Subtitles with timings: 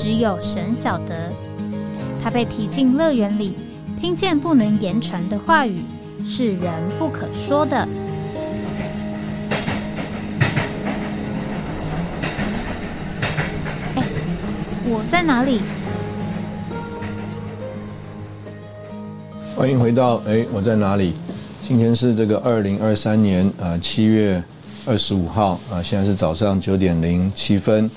[0.00, 1.28] 只有神晓得，
[2.22, 3.56] 他被提进乐园里，
[4.00, 5.82] 听见不能言传的话语，
[6.24, 7.76] 是人不可说的。
[13.96, 14.04] 哎，
[14.84, 15.62] 我在哪里？
[19.56, 21.12] 欢迎回到哎，我在哪里？
[21.66, 24.40] 今天是这个二零二三年啊七月
[24.86, 27.90] 二十五号啊，现在是早上九点零七分。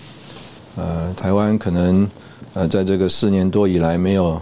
[0.78, 2.10] 呃，台湾可能
[2.54, 4.42] 呃，在这个四年多以来没有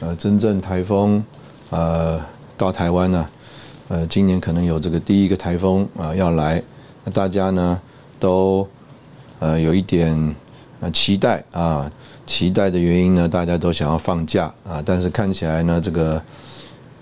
[0.00, 1.22] 呃真正台风
[1.70, 2.20] 呃
[2.56, 3.28] 到台湾呢，
[3.86, 6.60] 呃，今年可能有这个第一个台风啊要来，
[7.04, 7.80] 那大家呢
[8.18, 8.68] 都
[9.38, 10.34] 呃有一点
[10.80, 11.88] 呃期待啊，
[12.26, 16.20] 期待的原因呢，大家都想要放假啊，但是看起来呢，这个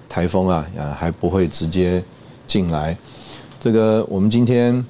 [0.09, 2.05] 台风啊啊还不会直接
[2.47, 2.95] 进来，
[3.59, 4.85] 这个我们今天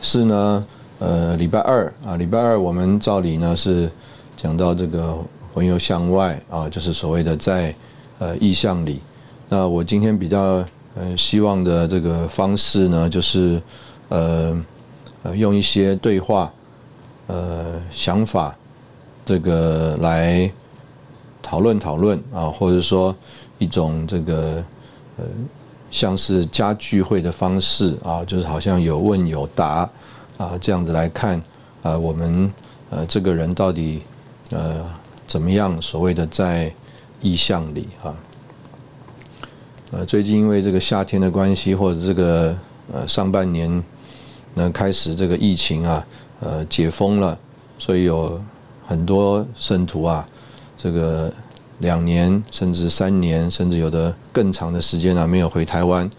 [0.00, 0.64] 是呢。
[1.04, 3.90] 呃，礼拜二啊，礼拜二我们照理呢是
[4.36, 5.18] 讲到这个
[5.52, 7.74] 魂游向外啊，就是所谓的在
[8.20, 9.00] 呃意象里。
[9.48, 10.64] 那我今天比较
[10.94, 13.60] 呃希望的这个方式呢，就是
[14.10, 14.64] 呃
[15.24, 16.52] 呃用一些对话
[17.26, 18.54] 呃想法
[19.24, 20.48] 这个来
[21.42, 23.12] 讨论讨论啊，或者说
[23.58, 24.64] 一种这个
[25.16, 25.24] 呃
[25.90, 29.90] 像是家聚会的方式啊，就是好像有问有答。
[30.42, 31.40] 啊，这样子来看，
[31.84, 32.52] 啊，我们
[32.90, 34.02] 呃这个人到底
[34.50, 34.84] 呃
[35.24, 35.80] 怎么样？
[35.80, 36.72] 所谓的在
[37.20, 38.12] 意象里啊，
[39.92, 42.56] 呃，最近因为这个夏天的关系，或者这个
[42.92, 43.82] 呃上半年
[44.54, 46.04] 呢开始这个疫情啊，
[46.40, 47.38] 呃解封了，
[47.78, 48.42] 所以有
[48.84, 50.26] 很多圣徒啊，
[50.76, 51.32] 这个
[51.78, 56.10] 两年甚至三年，甚至有的更长的时间啊没有回台湾，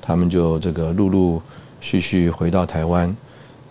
[0.00, 1.42] 他们就这个陆陆
[1.80, 3.14] 续续回到台湾。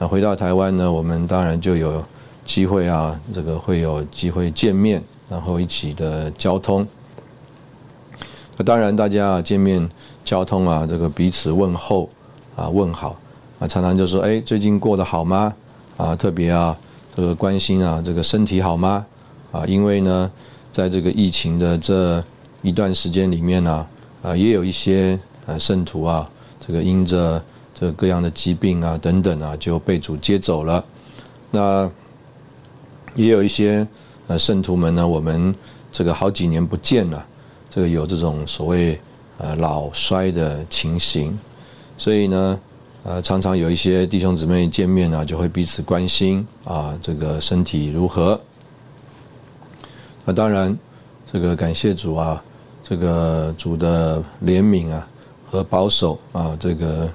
[0.07, 2.03] 回到台湾呢，我们当然就有
[2.45, 6.85] 机会啊，这个会有机会见面，然后一起的交通。
[8.57, 9.89] 那当然大家啊见面
[10.25, 12.09] 交通啊，这个彼此问候
[12.55, 13.15] 啊问好
[13.59, 15.53] 啊，常常就说哎，最近过得好吗？
[15.97, 16.77] 啊，特别啊
[17.15, 19.05] 这个关心啊，这个身体好吗？
[19.51, 20.31] 啊，因为呢，
[20.71, 22.23] 在这个疫情的这
[22.61, 23.87] 一段时间里面呢，
[24.21, 27.41] 啊，也有一些呃圣徒啊，这个因着。
[27.83, 30.81] 这各样的疾病啊，等等啊，就被主接走了。
[31.51, 31.91] 那
[33.13, 33.85] 也有一些
[34.27, 35.53] 呃圣徒们呢，我们
[35.91, 37.25] 这个好几年不见了，
[37.69, 38.97] 这个有这种所谓
[39.37, 41.37] 呃老衰的情形，
[41.97, 42.57] 所以呢，
[43.03, 48.39] 呃常常有一些弟兄姊妹见面呢，就会彼此关心啊，这个身体如何？
[50.23, 50.79] 那当然，
[51.29, 52.41] 这个感谢主啊，
[52.81, 55.05] 这个主的怜悯啊
[55.49, 57.09] 和保守啊，这个。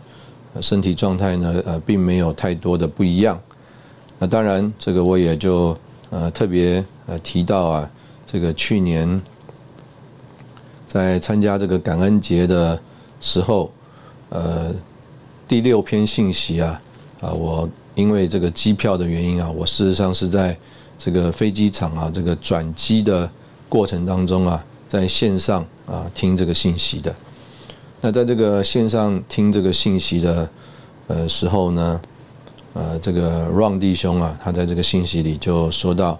[0.60, 3.40] 身体状态呢，呃，并没有太多的不一样。
[4.18, 5.76] 那当然，这个我也就
[6.10, 7.90] 呃特别呃提到啊，
[8.26, 9.20] 这个去年
[10.88, 12.80] 在参加这个感恩节的
[13.20, 13.70] 时候，
[14.30, 14.74] 呃，
[15.46, 16.82] 第六篇信息啊，
[17.20, 20.56] 啊，我因为这个机票的原因啊，我事实上是在
[20.98, 23.30] 这个飞机场啊，这个转机的
[23.68, 27.14] 过程当中啊，在线上啊听这个信息的。
[28.00, 30.48] 那在这个线上听这个信息的
[31.08, 32.00] 呃时候呢，
[32.72, 36.18] 呃，这个 Ron 弟兄啊，他在这个信息里就说到，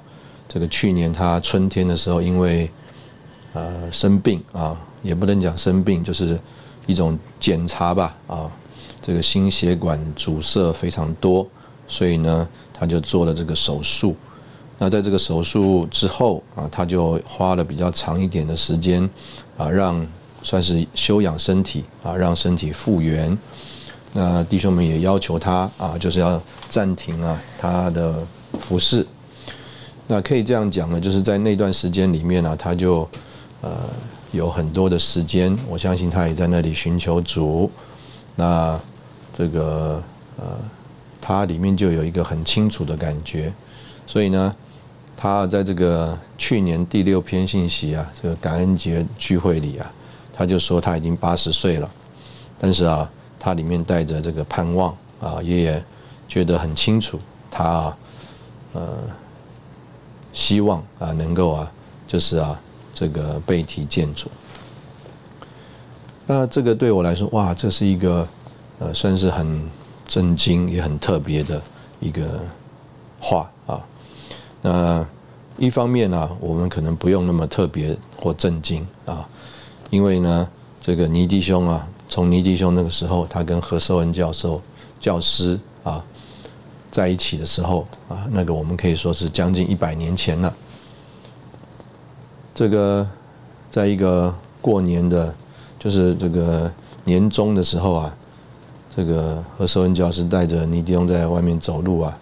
[0.48, 2.68] 这个去年他春天的时候，因为
[3.52, 6.36] 呃生病啊，也不能讲生病，就是
[6.86, 8.50] 一种检查吧啊，
[9.00, 11.46] 这个心血管阻塞非常多，
[11.86, 14.16] 所以呢，他就做了这个手术。
[14.80, 19.08] 那在这个手术之后啊，他就花了比较长一点的时间
[19.56, 20.04] 啊，让
[20.42, 23.36] 算是休养身体啊，让身体复原。
[24.14, 26.40] 那弟兄们也要求他啊，就是要
[26.70, 28.26] 暂停啊他的
[28.58, 29.06] 服饰。
[30.06, 33.06] 那可以这样讲呢，就是在那段时间里面呢，他就
[33.60, 33.70] 呃
[34.32, 37.70] 有很多的时间，我相信他也在那里寻求主。
[38.34, 38.80] 那
[39.36, 40.02] 这个
[40.38, 40.44] 呃，
[41.20, 43.52] 他里面就有一个很清楚的感觉，
[44.06, 44.56] 所以呢，
[45.16, 49.92] 他在这个去年第六篇信息啊，这个感恩节聚会里啊。
[50.38, 51.90] 他就说他已经八十岁了，
[52.60, 55.84] 但是啊，他里面带着这个盼望啊，爷爷
[56.28, 57.18] 觉得很清楚，
[57.50, 57.92] 他
[58.72, 58.98] 呃
[60.32, 61.72] 希望啊能够啊
[62.06, 62.56] 就是啊
[62.94, 64.30] 这个被提建筑。
[66.24, 68.28] 那这个对我来说，哇，这是一个
[68.78, 69.68] 呃算是很
[70.06, 71.60] 震惊也很特别的
[71.98, 72.40] 一个
[73.18, 73.84] 话啊。
[74.62, 75.04] 那
[75.56, 79.28] 一方面呢，我们可能不用那么特别或震惊啊，
[79.90, 80.48] 因为呢，
[80.80, 84.60] 这个尼弟兄啊，从尼弟兄那个时候，他跟何寿恩教授
[85.00, 86.04] 教师啊
[86.90, 90.54] 在一起的时候啊，那个我们可以说是将近一百年前了。
[92.54, 93.06] 这个
[93.70, 95.34] 在一个过年的，
[95.78, 96.70] 就是这个
[97.04, 98.16] 年终的时候啊，
[98.96, 102.18] 这个何寿恩教师带着尼弟兄在外面走路啊，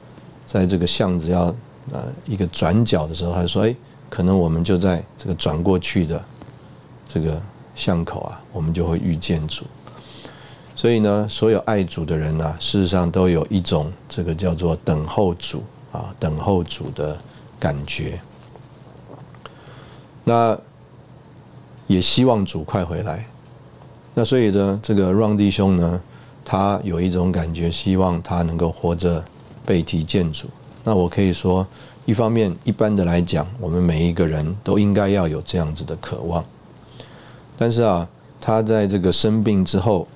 [0.47, 1.55] 在这个巷子要。
[1.93, 3.73] 呃，一个转角的时候，他说：“哎，
[4.11, 6.21] 可能我们就在这个转过去的
[7.09, 7.41] 这个
[7.77, 9.65] 巷口啊，我们就会遇见主。
[10.75, 15.63] 所以呢，所有爱主的人呢，事实上都有一种这个叫做等候主
[15.93, 17.17] 啊，等候主的
[17.61, 18.19] 感觉。
[20.25, 20.59] 那
[21.87, 23.25] 也希望主快回来。
[24.13, 26.01] 那所以呢，这个让弟兄呢，
[26.45, 29.25] 他有一种感觉，希望他能够活着
[29.65, 30.49] 被提见主。”
[30.83, 31.67] 那我可以说，
[32.05, 36.45] 一方面，一般的来讲，我们每一个人都应该要有这样子的渴望。
[37.57, 38.09] 但是啊，
[38.41, 40.07] 他在这个生病之后，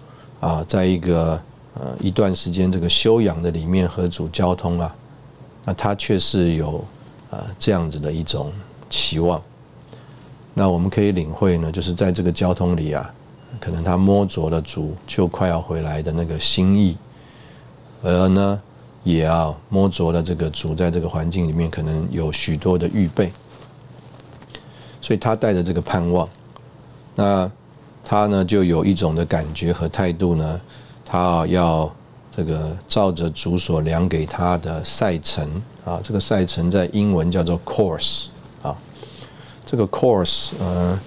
[0.41, 1.41] 啊，在一个
[1.75, 4.95] 呃一段时间这个休养的里面和主交通啊，
[5.65, 6.85] 那他却是有
[7.31, 8.53] 啊这样子的一种
[8.89, 9.41] 期望。
[10.55, 13.13] 那我们可以领会呢，就是在这个交通里啊，
[13.61, 16.97] 可能他摸着了主就快要回来的那个心意，
[18.03, 18.61] 而呢。
[19.03, 23.33] 也要摸着了这个主在这个环境里面可能有许多的预备，
[25.01, 26.29] 所以他带着这个盼望，
[27.21, 27.51] 那
[28.03, 30.59] 他呢就有一种的感觉和态度呢，
[31.05, 31.95] 他要
[32.35, 35.47] 这个照着主所量给他的赛程
[35.85, 38.29] 啊，这个赛程在英文叫做 course
[38.63, 38.75] 啊，
[39.67, 40.99] 这个 course 呃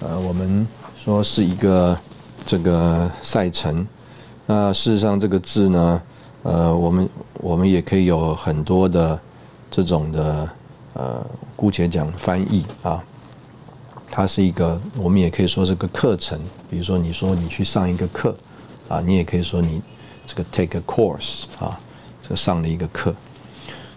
[0.00, 0.66] 呃我们
[0.98, 1.96] 说是一个
[2.44, 3.86] 这个赛程，
[4.46, 6.02] 那事实上这个字呢。
[6.46, 7.08] 呃，我们
[7.40, 9.18] 我们也可以有很多的
[9.70, 10.46] 这种的
[10.92, 11.26] 呃，
[11.56, 13.02] 姑且讲翻译啊，
[14.16, 16.38] 它是一个，我们也可以说这个课程。
[16.70, 18.32] 比如说，你说你去上一个课
[18.88, 19.82] 啊，你也可以说你
[20.24, 21.76] 这个 take a course 啊，
[22.28, 23.12] 这上了一个课。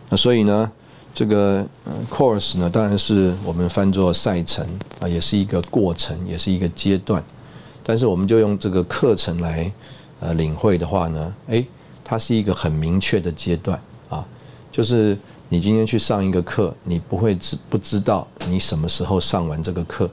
[0.09, 0.71] 那所以呢，
[1.13, 1.63] 这个
[2.09, 4.67] course 呢，当然是我们翻作赛程
[4.99, 7.23] 啊，也是一个过程，也是一个阶段。
[7.83, 9.71] 但是我们就用这个课程来
[10.19, 11.63] 呃领会的话呢，哎。
[12.09, 13.77] 它是一个很明确的阶段
[14.07, 14.25] 啊，
[14.71, 15.17] 就是
[15.49, 20.09] 你今天去上一个课，你不会知不知道你什么时候上完这个课，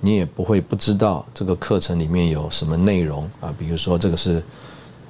[0.00, 3.52] 你也不会不知道这个课程里面有什么内容啊。
[3.58, 4.42] 比如说这个是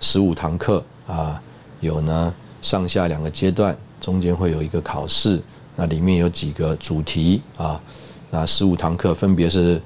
[0.00, 1.40] 十五堂课啊，
[1.80, 5.40] 有呢上下两个阶段，中间会有一个考试，
[5.76, 7.78] 那里面有几个主题啊，
[8.30, 9.78] 那十五堂课分别是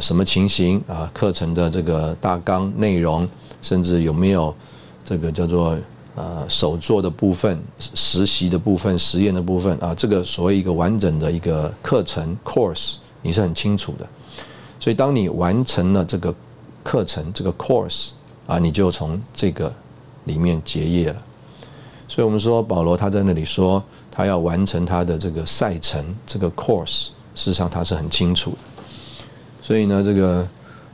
[0.00, 1.08] 什么情形啊？
[1.14, 3.28] 课程的这个大纲内容，
[3.62, 4.54] 甚至有没有？
[5.04, 5.74] 这个叫做
[6.18, 14.04] 呃手做的部分、实习的部分、实验的部分啊，这个所谓一个完整的一个课程 course，你是很清楚的。
[14.80, 16.34] 所以当你完成了这个
[16.82, 18.10] 课程这个 course
[18.48, 19.72] 啊，你就从这个
[20.24, 21.22] 里面结业了。
[22.08, 23.80] 所以我们说保罗他在那里说
[24.10, 28.58] 他要完成他的这个赛程这个 course，事实上他是很清楚的。
[29.62, 30.44] 所以呢，这个。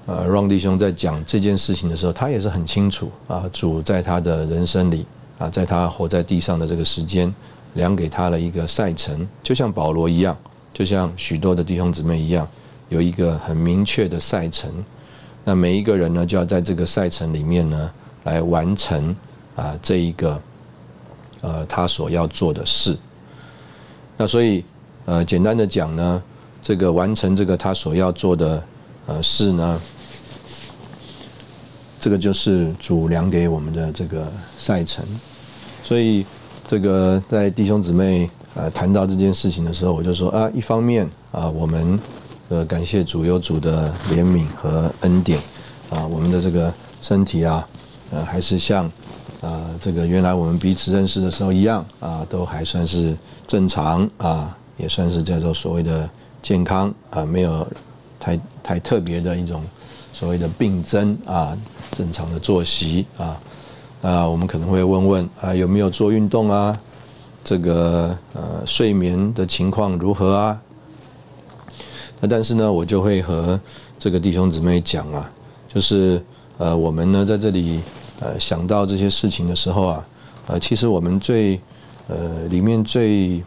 [0.06, 3.48] 呃，让弟兄在讲这件事情的时候，他也是很清楚啊。
[3.54, 5.06] 主在他的人生里
[5.38, 7.34] 啊，在他活在地上的这个时间，
[7.72, 10.36] 量给他了一个赛程，就像保罗一样，
[10.74, 12.46] 就像许多的弟兄姊妹一样，
[12.90, 14.70] 有一个很明确的赛程。
[15.42, 17.90] 那每一个人呢，就要在这个赛程里面呢，
[18.24, 19.16] 来完成
[19.56, 20.38] 啊这一个
[21.40, 22.94] 呃他所要做的事。
[24.18, 24.62] 那所以
[25.06, 26.22] 呃，简单的讲呢，
[26.60, 28.62] 这个完成这个他所要做的
[29.06, 29.80] 呃事呢。
[32.04, 35.02] 这个就是主量给我们的这个赛程，
[35.82, 36.26] 所以
[36.68, 41.98] 这个在弟兄姊妹呃谈到这件事情的时候，我就说啊，一方面啊，我们
[42.50, 45.40] 呃感谢主有主的怜悯和恩典
[45.88, 46.70] 啊，我们的这个
[47.00, 47.66] 身体啊，
[48.10, 48.84] 呃还是像
[49.40, 56.06] 啊这个原来我们彼此认识的时候一样啊，都还算是正常啊，也算是叫做所谓的
[56.42, 57.66] 健康啊，没有
[58.20, 59.64] 太太特别的一种
[60.12, 61.56] 所谓的病症啊。
[61.92, 63.40] 正常的作息啊，
[64.02, 66.78] 啊，我们可能会问问啊，有没有做运动啊？
[67.44, 70.60] 这个呃，睡眠的情况如何啊？
[72.20, 73.60] 那但是呢，我就会和
[73.98, 75.30] 这个弟兄姊妹讲啊，
[75.68, 76.24] 就是
[76.56, 77.80] 呃，我们呢在这里
[78.20, 80.06] 呃想到这些事情的时候啊，
[80.46, 81.60] 呃，其实我们最
[82.08, 83.44] 呃里面最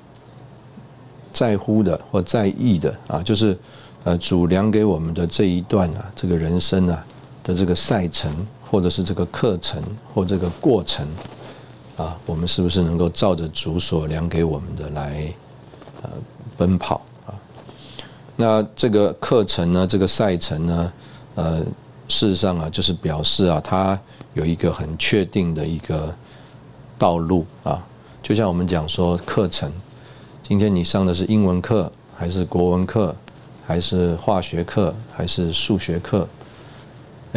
[1.31, 3.57] 在乎的或在意的啊，就是
[4.03, 7.03] 呃主量给我们的这一段啊，这个人生啊
[7.47, 8.29] 的这个赛程，
[8.69, 9.81] 或者是这个课程
[10.13, 11.07] 或这个过程
[11.95, 15.33] 啊，我们是不是能够照着主所量给我们的来
[16.01, 16.09] 呃
[16.57, 17.31] 奔跑啊？
[18.35, 20.93] 那这个课程呢，这个赛程呢，
[21.35, 21.59] 呃，
[22.09, 23.97] 事实上啊，就是表示啊，它
[24.33, 26.13] 有一个很确定的一个
[26.99, 27.81] 道路啊。
[28.21, 29.71] 就像我们讲说课程，
[30.43, 33.15] 今天你上的是英文课，还是国文课，
[33.65, 36.27] 还是化学课，还是数学课？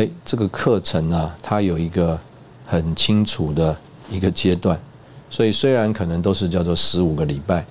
[0.00, 2.18] 哎，这个课程呢，它有一个
[2.64, 3.76] 很清楚的
[4.10, 4.80] 一个阶段。
[5.28, 7.62] 所以虽然可能都是叫做十五个礼拜，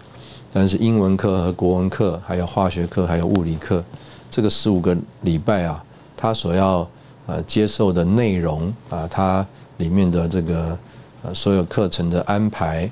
[0.54, 3.84] 但是英文课和国文课，还有化学课，还有物理课，
[4.30, 5.84] 这个十五个礼拜啊，
[6.16, 6.88] 它所要
[7.26, 9.44] 呃接受的内容啊，它
[9.78, 10.78] 里面的这个
[11.24, 12.88] 呃所有课程的安排。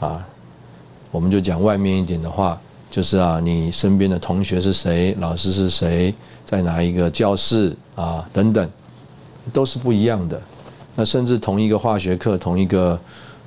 [0.00, 0.26] 啊，
[1.12, 2.60] 我们就讲外面一点的话，
[2.90, 6.12] 就是啊，你身边的同学是谁，老师是谁，
[6.44, 8.70] 在哪一个教室啊，等等，
[9.52, 10.40] 都是不一样的。
[10.94, 12.98] 那甚至同一个化学课，同一个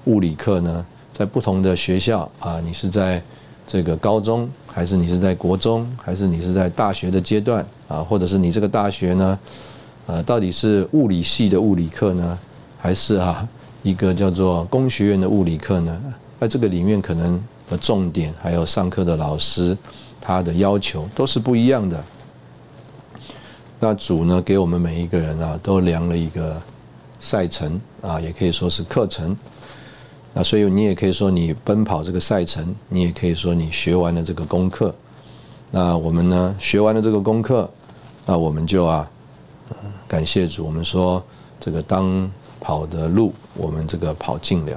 [0.06, 3.22] 物理课呢，在不同的学校啊，你是在
[3.68, 9.40] 这个高中，还是你是在国中，还是你是在大学的阶段啊，或者是你这个大学呢，
[10.08, 12.38] 呃，到底是物理系的物理课呢，
[12.80, 13.48] 还是啊
[13.84, 16.02] 一个叫做工学院的物理课呢？
[16.40, 19.76] 在这个里面，可能的重点还有上课的老师，
[20.22, 22.04] 他的要求都是不一样的。
[23.88, 26.60] 那主呢，给我们每一个人啊，都量了一个
[27.20, 29.38] 赛程啊，也可以说是课程。
[30.34, 34.92] 那所以你也可以说你奔跑这个赛程，你也可以说你学完了这个功课。
[35.70, 37.70] 那我们呢，学完了这个功课，
[38.26, 39.08] 那我们就啊，
[40.08, 41.24] 感谢主，我们说
[41.60, 42.28] 这个当
[42.60, 44.72] 跑的路，我们这个跑尽了。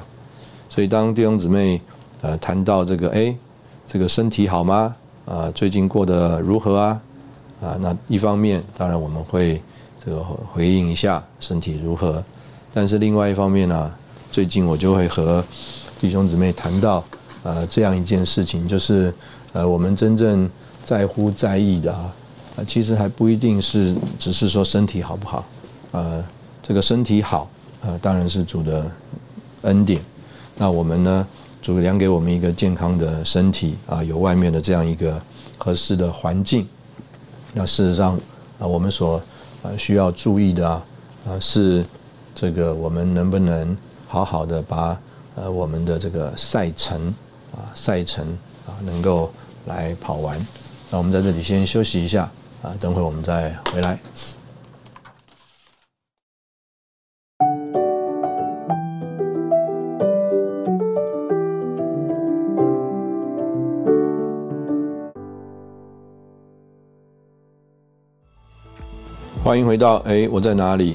[0.69, 1.81] 所以，当弟兄姊妹
[2.21, 3.35] 呃谈到这个，哎，
[3.87, 4.95] 这个身体好吗？
[5.25, 7.01] 啊，最近过得如何啊？
[7.61, 9.61] 啊，那一方面，当然我们会
[10.05, 12.23] 这个回应一下身体如何，
[12.73, 13.93] 但是另外一方面呢，
[14.31, 15.45] 最近我就会和
[16.01, 17.03] 弟兄姊妹谈到，
[17.43, 19.13] 呃，这样一件事情，就是
[19.53, 20.49] 呃，我们真正
[20.85, 22.13] 在乎在意的啊，
[22.67, 25.45] 其实还不一定是只是说身体好不好，
[25.91, 26.25] 呃，
[26.63, 27.51] 这个身体好，
[27.83, 28.89] 呃，当然是主的
[29.63, 30.01] 恩典。
[30.57, 31.27] 那我们呢，
[31.61, 35.21] 主量给我们一个健康的身体啊，有外面的这样一个
[35.57, 36.65] 合适的环境。
[37.59, 38.17] 那事实上
[38.61, 39.21] 啊，我们所
[39.65, 40.81] 呃需要注意的啊，
[41.27, 41.85] 啊是
[42.33, 44.97] 这个我们能不能好好的把
[45.35, 47.13] 呃我们的这个赛程
[47.51, 48.25] 啊赛程
[48.65, 49.29] 啊能够
[49.67, 50.39] 来跑完。
[50.89, 52.31] 那我们在这里先休息一下
[52.63, 53.99] 啊，等会我们再回来。
[69.49, 70.95] 欢迎回到哎，我在哪里？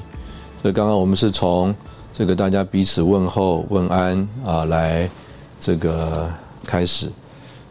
[0.62, 1.74] 这刚刚我们是从
[2.12, 5.10] 这个大家彼此问候问安啊来
[5.58, 6.30] 这个
[6.64, 7.10] 开始。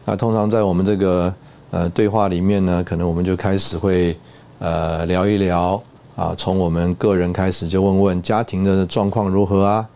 [0.04, 1.34] 那通常在我们这个
[1.72, 4.14] 呃对话里面呢，可能我们就开始会
[4.60, 5.82] 呃聊一聊
[6.18, 9.90] 啊，从我们个人开始就问问家庭的状况如何啊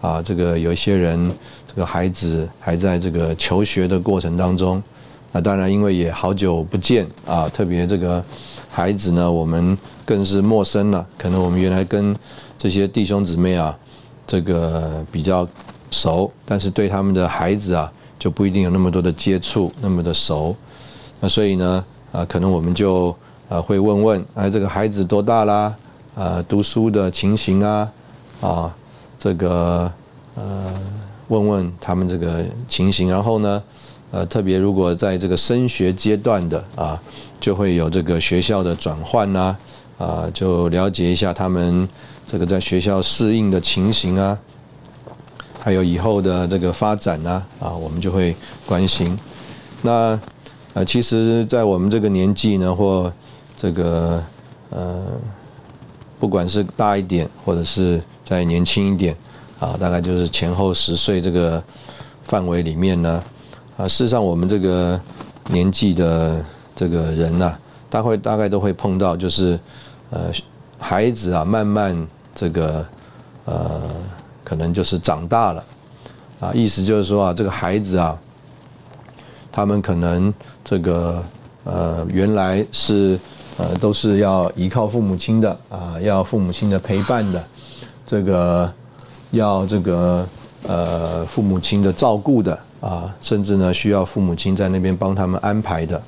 [0.00, 1.30] 啊，这个有一些人
[1.68, 4.82] 这个孩子还在这个求学的过程当中。
[5.32, 8.24] 那当然因为也好久不见啊，特别这个
[8.70, 9.76] 孩子呢，我们。
[10.06, 12.16] 更是陌生了，可能我们原来跟
[12.58, 13.78] 这些弟兄姊妹啊，
[14.26, 15.46] 这个比较
[15.92, 20.56] 熟，但是对他们的孩子啊，就不一定有那么多的接触，那么的熟。
[21.20, 23.14] 那所以呢，啊，可能我们就
[23.48, 25.72] 啊会问问，哎，这个孩子多大啦？
[26.16, 27.92] 啊，读书的情形啊，
[28.40, 28.74] 啊，
[29.16, 29.88] 这个
[30.34, 30.74] 呃，
[31.28, 33.08] 问问他们这个情形。
[33.08, 33.62] 然后呢，
[34.10, 37.00] 呃，特别如果在这个升学阶段的啊，
[37.40, 39.56] 就会有这个学校的转换呐。
[39.98, 41.86] 啊，就了解一下他们
[42.26, 44.38] 这个在学校适应的情形啊，
[45.60, 49.14] 还有以后的这个发展呐，啊，我们就会关心。
[49.82, 50.18] 那
[50.72, 53.12] 呃，其实，在我们这个年纪呢，或
[53.56, 54.24] 这个
[54.70, 55.04] 呃，
[56.18, 59.14] 不管是大一点，或者是再年轻一点，
[59.58, 61.62] 啊，大概就是前后十岁这个
[62.24, 63.22] 范围里面呢，
[63.80, 65.00] 啊，事实上我们这个
[65.48, 66.44] 年纪的
[66.76, 67.56] 这个人呐，
[67.88, 69.58] 大会大概都会碰到，就是。
[70.12, 70.32] 呃，
[70.76, 71.96] 孩子啊，慢慢
[72.34, 72.84] 这个
[73.44, 73.80] 呃，
[74.42, 75.64] 可能就是长大了
[76.40, 76.50] 啊。
[76.52, 78.18] 意思就是说啊，这个孩子啊，
[79.52, 80.34] 他们可能
[80.64, 81.22] 这个
[81.62, 83.16] 呃，原来是
[83.56, 87.44] 呃，都是要依靠父母亲的啊，要父母亲的陪伴的，
[88.04, 88.72] 这个
[89.30, 90.26] 要这个
[90.66, 96.00] 呃父母亲的照顾的啊，甚至呢需要父母亲在那边帮他们安排的。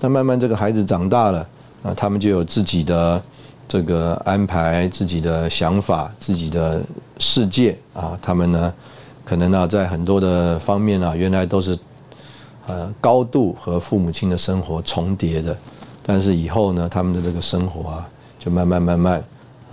[0.00, 1.46] 那慢慢这个孩子长大了
[1.82, 3.22] 啊，他们就有自己的
[3.66, 6.80] 这个安排、自己的想法、自己的
[7.18, 8.18] 世界啊。
[8.22, 8.72] 他们呢，
[9.24, 11.78] 可能呢在很多的方面啊，原来都是
[12.66, 15.56] 呃高度和父母亲的生活重叠的，
[16.02, 19.24] 但是以后呢，他们的这个生活啊，就慢慢慢慢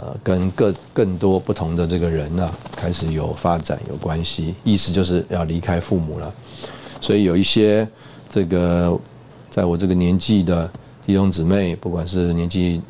[0.02, 4.54] 呃跟更更多不同的这个人啊，开始有发展有关系。
[4.66, 6.34] 意思就是要离开父母了，
[7.00, 7.88] 所以有一些
[8.30, 9.00] 这个。
[9.52, 10.72] 在我这个年纪的
[11.06, 12.82] 弟兄姊妹，不管是年纪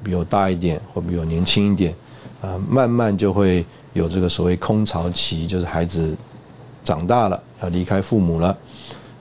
[0.00, 1.92] 比我大一点，或比我年轻一点，
[2.40, 6.16] 啊，慢慢就会有这个所谓空巢期，就是孩子
[6.84, 8.56] 长大了要离开父母了。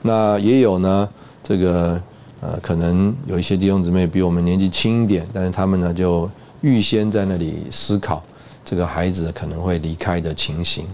[0.03, 1.09] 那也有呢，
[1.41, 1.99] 这个
[2.41, 6.29] 呃，可能有一些弟兄姊妹比我们年纪轻一点，但是他们呢就
[6.63, 8.23] 预先在那里思考
[8.65, 10.87] 这个孩子可能会离开的情形。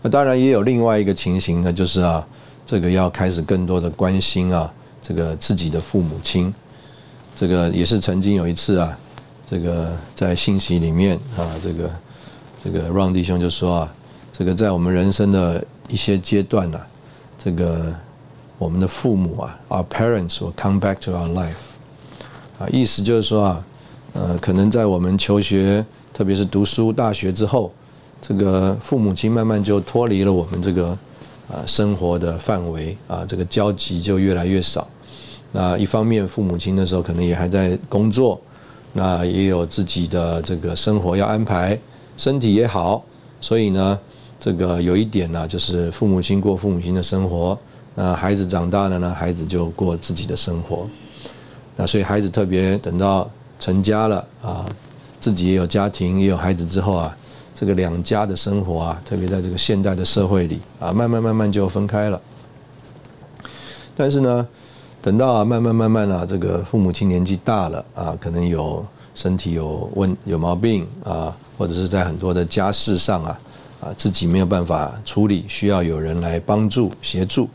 [0.00, 2.26] 那当然也有另外一个情形呢，就是啊。
[2.66, 4.72] 这个要开始更多的关心啊，
[5.02, 6.54] 这个自己的父母亲，
[7.36, 8.96] 这个也是曾经有一次啊，
[9.50, 11.90] 这个在信息里面啊，这个
[12.62, 13.94] 这个让弟兄就说啊，
[14.38, 16.80] 这个在我们人生的一些阶段呢，
[17.42, 17.92] 这个
[18.56, 21.56] 我们的父母啊，our parents will come back to our life，
[22.60, 23.66] 啊，意思就是说啊，
[24.12, 27.72] 呃，可能在我们求学，特别是读书大学之后，
[28.20, 30.96] 这个父母亲慢慢就脱离了我们这个。
[31.52, 34.86] 啊，生活的范围啊，这个交集就越来越少。
[35.50, 38.40] 那一方面，父母亲的时候可能也还在工作，
[38.92, 41.76] 那也有自己的这个生活要安排，
[42.16, 43.02] 身体也好，
[43.40, 43.98] 所以呢，
[44.38, 47.58] 这个有一点呢，就是父母亲过父母亲的生活，
[47.96, 50.88] 那孩子长大了呢，孩子就过自己的生活。
[51.74, 53.28] 那所以孩子特别等到
[53.60, 54.66] 成家了啊，
[55.20, 57.16] 自己也有家庭，也有孩子之后啊。
[57.52, 62.18] 这个两家的生活啊，特别在这个现代的社会里啊，慢慢慢慢就分开了。
[63.94, 64.48] 但是呢，
[65.02, 68.82] 等到啊，慢慢慢慢啊，这个父母亲年纪大了啊，可能有
[69.14, 73.40] 身体有问有毛病啊，或者是在很多的家事上啊
[73.82, 77.46] 啊，自己没有办法处理，需要有人来帮助协助。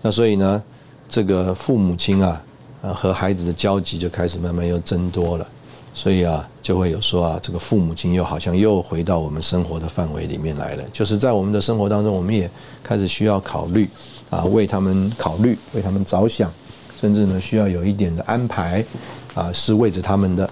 [0.00, 0.60] 那所以呢，
[1.08, 2.42] 这个父母亲啊，
[2.82, 5.46] 啊和孩子的交集就开始慢慢又增多了。
[5.94, 10.82] 所以啊，就会有说啊，这个父母亲又好像又回到我们生活的范围里面来了。
[10.90, 12.50] 就是在我们的生活当中，我们也
[12.82, 13.86] 开始需要考虑
[14.30, 16.50] 啊，为他们考虑，为他们着想，
[16.98, 18.82] 甚至呢需要有一点的安排
[19.34, 20.48] 啊，是为着他们的。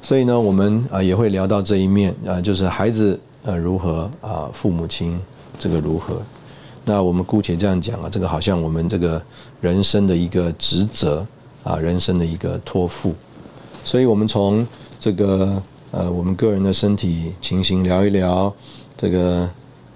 [0.00, 5.20] 所以呢，我们啊也会聊到这一面啊，就是孩子呃如何啊，父母亲
[5.58, 6.22] 这个如何。
[6.84, 9.22] 那我们姑且这样讲啊，这个好像我们这个
[9.60, 11.24] 人生的一个职责
[11.62, 13.14] 啊，人生的一个托付。
[13.84, 14.66] 所以，我们从
[14.98, 18.52] 这个呃，我们个人的身体情形聊一聊，
[18.96, 19.48] 这个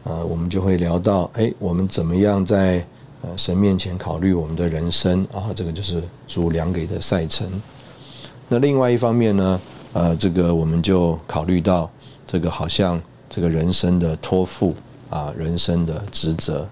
[0.04, 2.84] 呃，我们就会聊到，哎，我们怎么样在
[3.22, 5.50] 呃神面前考虑我们的人生啊？
[5.54, 7.48] 这个就是主量给的赛程。
[8.48, 9.60] 那另外一方面呢，
[9.92, 11.90] 呃，这个我们就考虑到
[12.26, 14.74] 这个好像这个人生的托付
[15.10, 16.68] 啊，人生的职责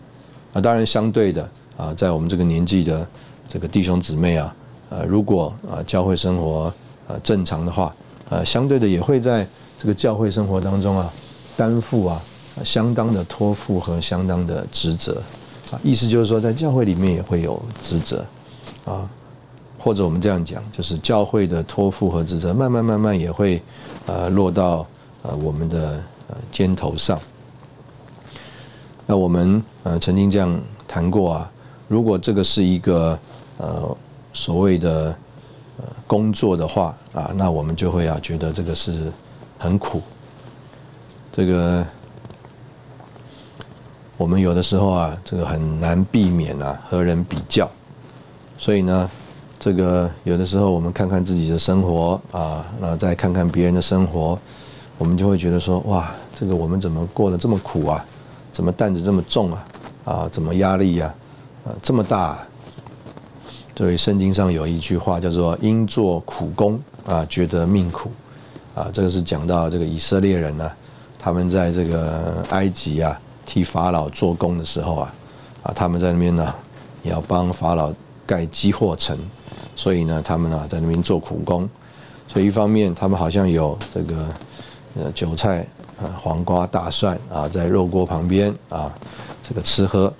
[0.54, 3.06] 啊，当然相对的啊，在我们这个年纪的
[3.46, 4.56] 这个弟兄姊妹啊，
[4.88, 6.72] 呃，如果啊教会生活。
[7.06, 7.94] 呃，正常的话，
[8.30, 9.46] 呃，相对的也会在
[9.78, 11.12] 这个教会生活当中啊，
[11.54, 12.18] 担负啊
[12.64, 15.20] 相当的托付和相当的职责，
[15.70, 18.24] 啊，意思就是说，在教会里面也会有职责，
[18.86, 19.06] 啊，
[19.78, 23.60] 或者我们这样讲，就是教会的托付和职责，慢慢慢慢也会
[24.06, 24.86] 呃落到
[25.20, 27.20] 呃我们的呃肩头上。
[29.06, 31.50] 那我们呃曾经这样谈过啊，
[31.88, 33.18] 如果这个是一个
[33.58, 33.96] 呃
[34.32, 35.14] 所谓的。
[35.76, 39.12] 呃，工作的话啊，那我们就会啊觉得这个是
[39.58, 40.00] 很苦。
[41.32, 41.84] 这个
[44.16, 47.68] 我们有的时候啊，这个很难避免啊和人比较，
[48.56, 49.10] 所以呢，
[49.58, 54.38] 这个有的时候我们看看自己的生活啊，那再看看别人的生活，
[54.96, 58.06] 我们就会觉得说，哇，这个我们怎么过得这么苦啊？
[58.54, 59.64] 怎么担子这么重啊？
[60.04, 61.12] 啊，怎么压力呀？
[61.66, 62.38] 啊，这么大？
[63.76, 68.12] 所以圣经上有一句话叫做“因做苦工啊，觉得命苦”，
[68.72, 70.70] 啊，这个是讲到这个以色列人呢，
[71.18, 75.14] 他们在这个埃及啊替法老做工的时候啊，
[75.64, 76.54] 啊，他们在那边呢
[77.02, 77.92] 也要帮法老
[78.24, 79.18] 盖积货城，
[79.74, 81.68] 所以呢，他们啊在那边做苦工，
[82.28, 84.28] 所以一方面他们好像有这个
[84.94, 85.66] 呃韭菜
[86.00, 88.92] 啊、黄瓜、大蒜啊在肉锅旁边啊
[89.46, 90.12] 这个吃喝。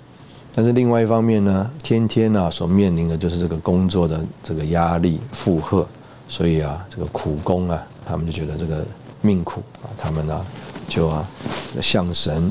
[0.53, 5.85] 但是另外一方面呢，天天呢所面临的就是这个工作的这个压力负荷，
[6.29, 8.85] 所以啊，这个苦工啊，他们就觉得这个
[9.21, 10.45] 命苦啊，他们呢
[10.87, 11.27] 就啊
[11.81, 12.49] 向神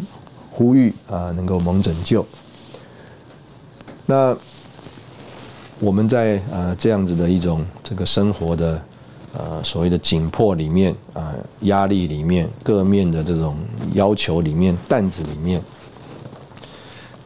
[0.51, 2.27] 呼吁啊，能够蒙拯救。
[4.05, 4.37] 那
[5.81, 8.81] 我们在呃这样子的一种这个生活的
[9.37, 13.57] 呃所谓的紧迫里面啊，压力里面，各面的这种
[13.92, 15.61] 要求里面，担子里面，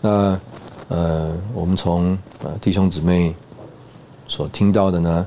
[0.00, 0.40] 那
[0.88, 3.34] 呃，我们从呃弟兄姊妹
[4.26, 5.26] 所听到的呢，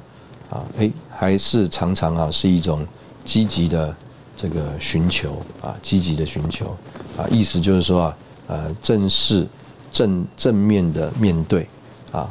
[0.50, 2.86] 啊，哎，还是常常啊是一种
[3.24, 3.96] 积极的
[4.36, 6.76] 这个寻求啊，积极的寻求
[7.18, 8.18] 啊，意思就是说啊，
[8.48, 9.48] 呃，正视
[9.92, 11.68] 正正面的面对
[12.12, 12.30] 啊。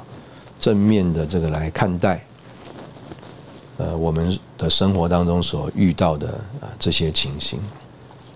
[0.58, 2.22] 正面的这个来看待，
[3.80, 6.28] 呃，我们的生活当中所遇到的
[6.60, 7.58] 啊这些情形，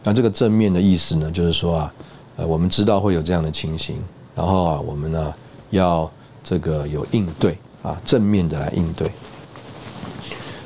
[0.02, 1.94] 那这个正面的意思呢，就是说啊，
[2.36, 4.02] 呃，我们知道会有这样的情形，
[4.34, 5.34] 然后啊，我们呢
[5.68, 6.10] 要
[6.42, 9.10] 这个有应对啊，正面的来应对。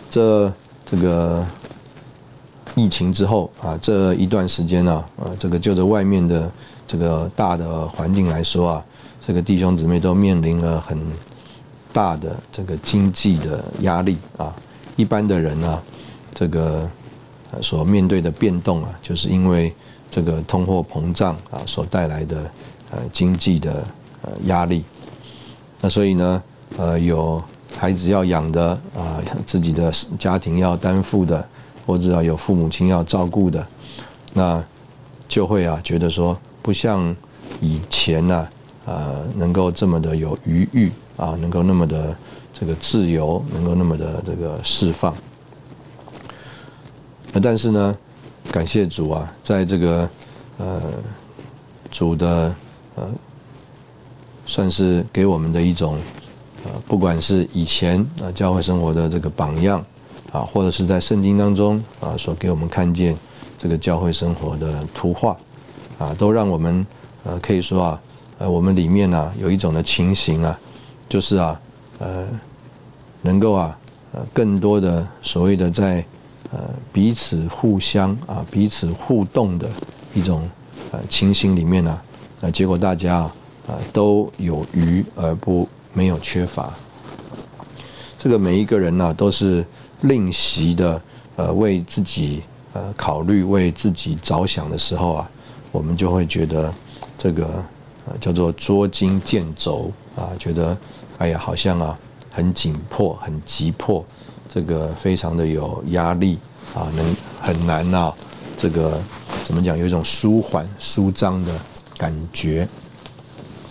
[0.09, 0.53] 这
[0.87, 1.45] 这个
[2.77, 6.49] 疫情之后啊，这一段时间呢，呃，这个就着外面的
[6.87, 8.85] 这个大的环境来说啊，
[9.27, 10.97] 这个弟兄姊妹都面临了很。
[11.91, 14.55] 大的这个经济的压力啊，
[14.99, 15.83] 一般的人呢，
[16.35, 16.91] 这个
[17.63, 19.73] 所面对的变动啊，就是因为
[20.11, 22.51] 这个通货膨胀啊所带来的
[22.91, 23.73] 呃经济的
[24.23, 24.85] 呃压力。
[25.81, 26.43] 那所以呢，
[26.77, 27.41] 呃有
[27.77, 31.49] 孩子要养的啊，自己的家庭要担负的，
[31.87, 33.65] 或者啊有父母亲要照顾的，
[34.35, 34.61] 那
[35.29, 37.15] 就会啊觉得说，不像
[37.61, 38.49] 以前呢，
[38.85, 40.91] 呃能够这么的有余裕。
[41.19, 42.17] 啊，能够那么的
[42.59, 45.15] 这个自由，能够那么的这个释放。
[47.43, 47.97] 但是呢，
[48.51, 50.11] 感谢主啊，在这个
[50.59, 50.83] 呃
[51.91, 52.55] 主的
[52.97, 53.09] 呃，
[54.47, 55.99] 算是给我们的一种
[56.65, 59.85] 呃，不管是以前啊教会生活的这个榜样
[60.33, 63.17] 啊，或者是在圣经当中啊所给我们看见
[63.57, 65.37] 这个教会生活的图画
[65.99, 66.85] 啊，都让我们
[67.25, 68.01] 呃可以说啊，
[68.39, 70.59] 呃我们里面呢有一种的情形啊。
[71.11, 71.59] 就是啊，
[72.01, 72.27] 呃，
[73.23, 73.79] 能够啊，
[74.13, 76.05] 呃，更多的所谓的在
[76.53, 76.61] 呃
[76.93, 79.69] 彼此互相啊彼此互动的
[80.15, 80.49] 一种
[80.93, 82.01] 呃情形里面呢，
[82.41, 83.35] 啊，结果大家啊
[83.69, 86.73] 啊都有余而不没有缺乏。
[88.19, 89.65] 这个每一个人呢都是
[90.03, 91.01] 另习的
[91.37, 95.31] 呃为自己呃考虑为自己着想的时候啊，
[95.71, 96.73] 我们就会觉得
[97.17, 97.47] 这个
[98.07, 100.77] 呃叫做捉襟见肘啊，觉得。
[101.19, 101.99] 哎呀，好像啊，
[102.39, 104.05] 很紧迫，很急迫，
[104.49, 106.39] 这个非常的有压力
[106.73, 108.15] 啊，能很难啊，
[108.57, 108.97] 这个
[109.43, 109.77] 怎么讲？
[109.77, 111.53] 有一种舒缓、舒张的
[111.97, 112.69] 感觉。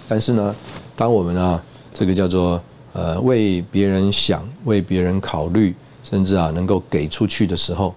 [0.09, 0.53] 但是呢，
[0.97, 7.95] 当我们啊，这个叫做呃为别人想、为别人考虑，甚至啊能够给出去的时候，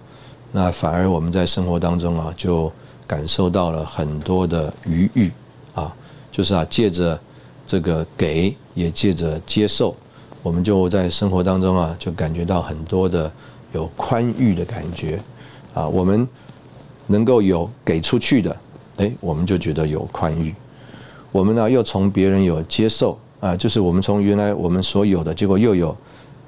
[0.53, 2.71] 那反而我们在生活当中啊，就
[3.05, 5.29] 感受到了很多的余裕
[5.75, 5.93] 啊，
[6.31, 7.19] 就是啊借着。
[7.67, 9.95] 这个给也借着接受，
[10.43, 13.31] 我们就在生活当中啊，就感觉到很多的
[13.73, 15.21] 有宽裕的感觉
[15.73, 15.87] 啊。
[15.87, 16.27] 我们
[17.07, 18.57] 能够有给出去的，
[18.97, 20.53] 哎，我们就觉得有宽裕。
[21.31, 25.89] 我们呢又从别人有接受啊，就是我们从原来我们所有的结果又有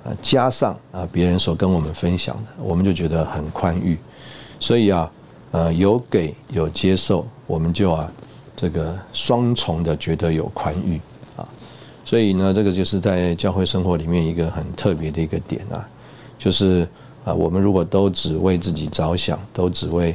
[0.03, 3.97] 啊加上啊别人所跟我们分享的，我们就觉得很宽裕。
[4.60, 5.12] 所以啊，
[5.51, 8.12] 呃，有给有接受，我们就啊
[8.56, 10.99] 这个双重的觉得有宽裕。
[12.06, 15.88] 所以呢，这个就是在教会生活里面一个很特别的一个点啊，
[16.38, 16.88] 就是
[17.24, 20.13] 啊，我们如果都只为自己着想，都只为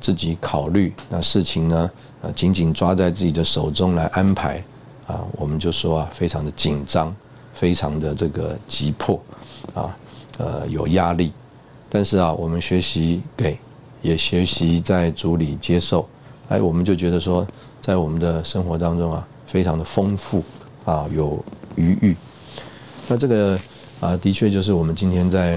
[0.00, 1.90] 自己考虑，那事情呢，
[2.22, 4.64] 啊，紧紧抓在自己的手中来安排，
[5.06, 7.14] 啊，我们就说啊，非常的紧张，
[7.52, 9.20] 非常的这个急迫，
[9.74, 9.94] 啊，
[10.38, 11.32] 呃，有压力。
[11.90, 13.58] 但是啊，我们学习给，
[14.00, 16.08] 也学习在主里接受，
[16.48, 17.46] 哎，我们就觉得说，
[17.80, 20.42] 在我们的生活当中啊，非常的丰富。
[20.86, 21.44] 啊，有
[21.74, 22.16] 余裕，
[23.08, 23.58] 那这个
[24.00, 25.56] 啊，的确就是我们今天在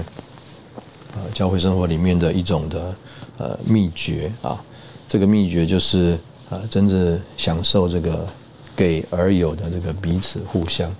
[1.14, 2.94] 啊教会生活里面的一种的
[3.38, 4.60] 呃秘诀啊。
[5.06, 6.18] 这个秘诀就是
[6.50, 8.26] 啊，真正享受这个
[8.74, 10.92] 给而有的这个彼此互相。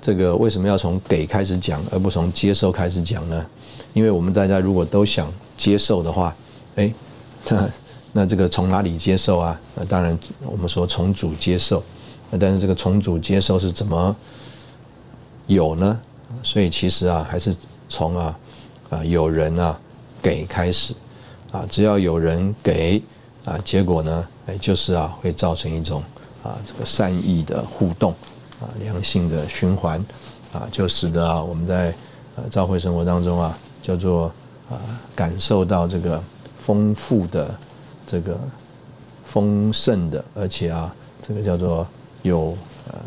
[0.00, 3.46] 这个为什么要从给开始讲，而不从接受开始讲呢？
[3.92, 6.34] 因为我们大家如果都想接受的话，
[6.76, 6.90] 哎，
[7.46, 7.70] 那
[8.12, 9.60] 那这个从哪里接受啊？
[9.74, 11.82] 那当然我们说从主接受。
[12.38, 14.14] 但是这个重组接受是怎么
[15.46, 15.98] 有呢？
[16.44, 17.52] 所以其实啊，还是
[17.88, 18.38] 从啊
[18.88, 19.76] 啊有人啊
[20.22, 20.94] 给开始
[21.50, 23.02] 啊，只要有人给
[23.44, 26.00] 啊，结果呢，哎，就是啊会造成一种
[26.44, 28.12] 啊这个善意的互动
[28.60, 29.98] 啊良性的循环
[30.52, 31.92] 啊，就使得啊我们在
[32.36, 34.32] 呃教会生活当中啊叫做
[34.70, 34.78] 啊
[35.16, 36.22] 感受到这个
[36.64, 37.52] 丰富的
[38.06, 38.38] 这个
[39.24, 40.94] 丰盛的，而且啊，
[41.26, 41.84] 这个叫做
[42.22, 42.56] 有
[42.88, 42.98] 呃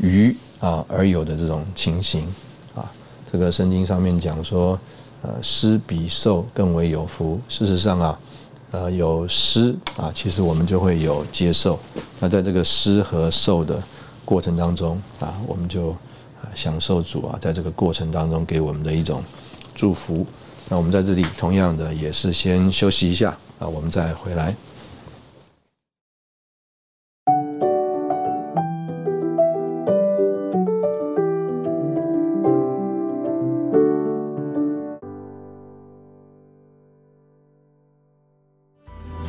[0.00, 2.26] 鱼啊而有的这种情形
[2.74, 2.90] 啊。
[3.30, 4.78] 这个圣经上面讲说，
[5.22, 7.40] 呃，施比受更为有福。
[7.48, 8.18] 事实上啊，
[8.70, 11.78] 呃，有施啊，其实我们就会有接受。
[12.20, 13.82] 那在这个施和受的
[14.24, 15.94] 过程当中啊，我们就
[16.54, 19.22] 享受主啊，在这个过程当中给我们的一种
[19.74, 20.24] 祝福。
[20.68, 24.54] 那我们在这里同样的也是先休息一下啊，我们再回来。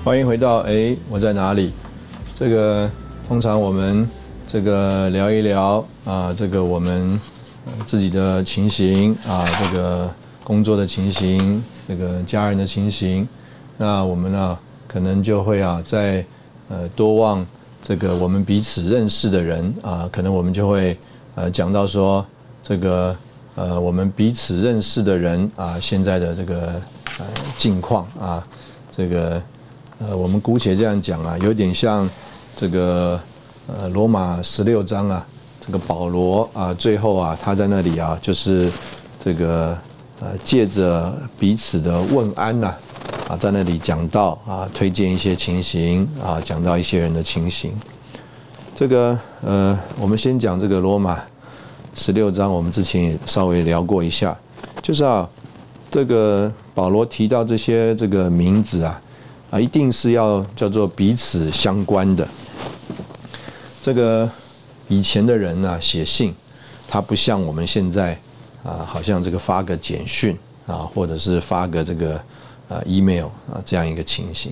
[0.08, 1.74] 欢迎回到哎，我在哪里？
[2.40, 2.90] 这个
[3.28, 4.10] 通常我们
[4.48, 7.20] 这个聊一聊啊，这个我们
[7.86, 10.10] 自己的情形啊，这个
[10.46, 13.28] 工作的情形，这个家人的情形，
[13.78, 16.24] 那我们呢可能就会啊，在
[16.70, 17.46] 呃多望
[17.84, 20.98] 这个我们彼此认识的人啊，可能我们就会
[21.36, 22.26] 呃讲到说
[22.64, 23.14] 这个
[23.56, 26.82] 呃我们彼此认识的人啊，现在的这个
[27.20, 27.26] 呃
[27.58, 28.48] 境况啊，
[28.96, 29.44] 这个。
[30.00, 32.08] 呃，我们姑且这样讲啊，有点像
[32.56, 33.20] 这个
[33.66, 35.26] 呃罗马十六章啊，
[35.60, 38.72] 这个保罗啊，最后啊，他在那里啊，就是
[39.26, 39.76] 这个
[40.20, 42.76] 呃借着彼此的问安呐，
[43.28, 47.74] 啊，在那里讲到啊，推荐一些情形啊，讲到一些人的情形。
[48.76, 51.20] 这个呃，我们先讲这个罗马
[51.96, 54.38] 十六章，我们之前也稍微聊过一下，
[54.84, 55.28] 就是啊，
[55.90, 59.02] 这个保罗提到这些这个名字啊。
[59.50, 62.28] 啊，一定是要叫做彼此相关的。
[63.82, 64.30] 这个
[64.90, 66.36] 以前的人呢，写信，
[66.86, 68.20] 他不像我们现在
[68.62, 72.22] 啊，好像这个发个简讯啊，或者是发个这个
[72.68, 74.52] 呃 email 啊这样一个情形。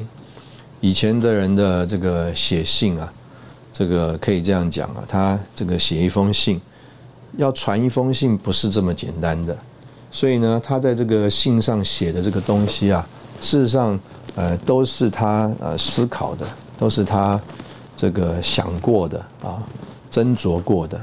[0.80, 3.12] 以前的人的这个写信啊，
[3.74, 6.62] 这个可以这样讲啊，他这个写一封信，
[7.36, 9.58] 要传一封信不是这么简单的。
[10.10, 13.06] 所以呢，他在这个信上写的这个东西啊，
[13.42, 14.00] 事实上。
[14.36, 16.46] 呃，都是他呃思考的，
[16.78, 17.40] 都是他
[17.96, 19.64] 这个想过的啊，
[20.12, 21.02] 斟酌过的，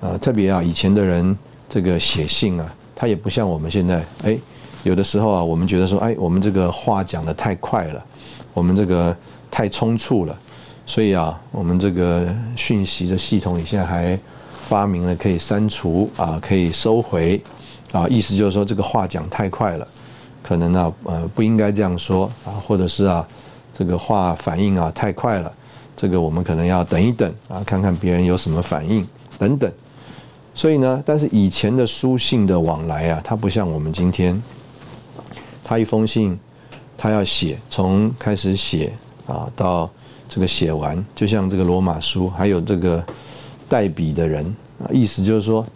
[0.00, 1.36] 呃，特别啊，以前的人
[1.68, 4.38] 这个写信啊，他也不像我们现在，哎，
[4.84, 8.02] 有的时候啊，我们觉得说，哎，我们这个话讲的太快了，
[8.54, 9.14] 我们这个
[9.50, 10.34] 太匆促了，
[10.86, 14.18] 所以啊，我们这个讯息的系统里现在还
[14.66, 17.38] 发明了可以删除啊，可以收回
[17.92, 19.86] 啊，意思就是说这个话讲太快了。
[20.46, 23.26] 可能呢，呃，不应该这样说啊，或者是啊，
[23.76, 25.52] 这个话反应啊太快了，
[25.96, 29.04] 这个我们可能要等一等啊，看看别人有什么反应
[29.40, 29.68] 等等。
[30.54, 34.40] 所以呢，但是以前的书信的往来啊，它不像我们今天，
[35.64, 36.38] 他一封信，
[36.96, 38.92] 他要写，从开始写
[39.26, 39.90] 啊到
[40.28, 43.04] 这个写完，就像这个罗马书，还有这个
[43.68, 44.46] 代笔的人
[44.78, 45.66] 啊，意思就是说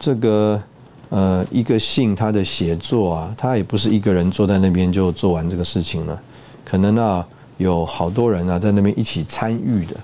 [0.00, 0.58] 这个。
[1.08, 6.20] 呃，一个信他的写作啊，他也不是一个人坐在那边就做完这个事情了，
[6.64, 7.24] 可能啊
[7.58, 9.94] 有好多人啊在那边一起参与的，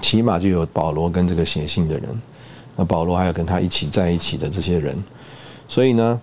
[0.00, 2.08] 起码就有保罗跟这个写信的人，
[2.74, 4.96] 那保罗还有跟他一起在一起的这些人，
[5.68, 6.20] 所以呢，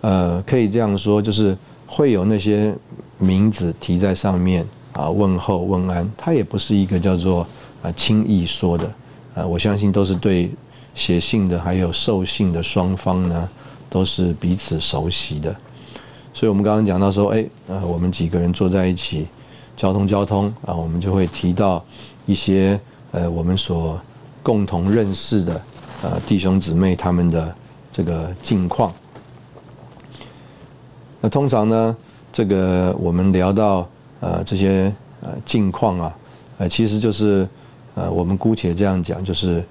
[0.00, 1.54] 呃，可以这样说，就是
[1.86, 2.74] 会有那些
[3.18, 7.46] 名字提在上面啊，问候问安，他也不是一个叫做
[7.82, 8.90] 啊轻易说的，
[9.34, 10.50] 啊，我相信都是对。
[10.98, 13.48] 写信的还有受信的双方呢，
[13.88, 15.54] 都是彼此熟悉的，
[16.34, 19.28] 所以我们刚刚讲到说，哎，呃，我们几个人坐在一起，
[19.76, 21.84] 交通交通啊，我们就会提到
[22.26, 22.78] 一些
[23.12, 23.98] 呃我们所
[24.42, 25.62] 共同认识的
[26.02, 27.54] 呃弟兄姊妹他们的
[27.92, 28.92] 这个境况。
[31.20, 31.96] 那通常呢，
[32.32, 36.16] 这个我们聊到呃这些呃境况啊，
[36.58, 37.48] 呃其实就是
[37.94, 39.62] 呃我们姑且这样讲，就是。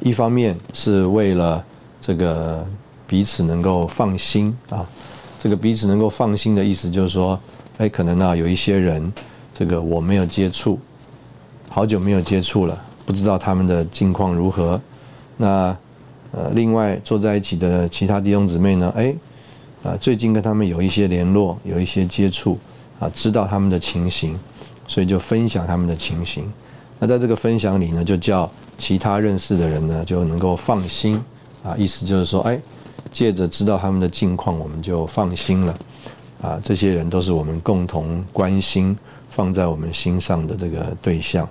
[0.00, 1.64] 一方面是为了
[2.00, 2.64] 这个
[3.06, 4.86] 彼此能够放心啊，
[5.38, 7.38] 这个彼此能够放心的意思就是说，
[7.78, 9.12] 哎，可能呢有一些人，
[9.56, 10.78] 这个我没有接触，
[11.68, 14.80] 好久没有接触了，不知道他们的境况如何。
[15.36, 15.76] 那
[16.32, 19.14] 呃，另外坐在一起的其他弟兄姊妹呢，哎，
[19.82, 22.58] 啊，最近跟他们有一些联络，有一些接触，
[23.00, 24.38] 啊，知道他们的情形，
[24.86, 26.44] 所以就分享他们的情形。
[26.98, 28.50] 那在这个分享里呢，就叫。
[28.80, 31.20] 其他认识的人呢，就能够放心
[31.64, 32.56] 啊，意思就是说，哎，
[33.10, 35.74] 借着知道他们的近况，我们就放心了
[36.40, 36.60] 啊。
[36.62, 38.96] 这些人都是我们共同关心、
[39.30, 41.48] 放在我们心上的这个对象。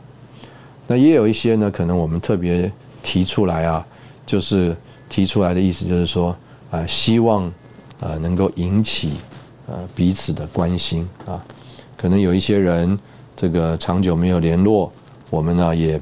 [0.88, 2.72] 那也有一些呢，可能我们特别
[3.04, 3.86] 提出来啊，
[4.26, 4.74] 就是
[5.10, 6.34] 提出来的意思就是说
[6.72, 7.44] 啊，希望
[8.00, 9.16] 啊能够引起
[9.68, 11.44] 呃彼此的关心啊。
[11.98, 12.98] 可能有一些人
[13.36, 14.90] 这个长久没有联络，
[15.30, 16.00] 我们呢也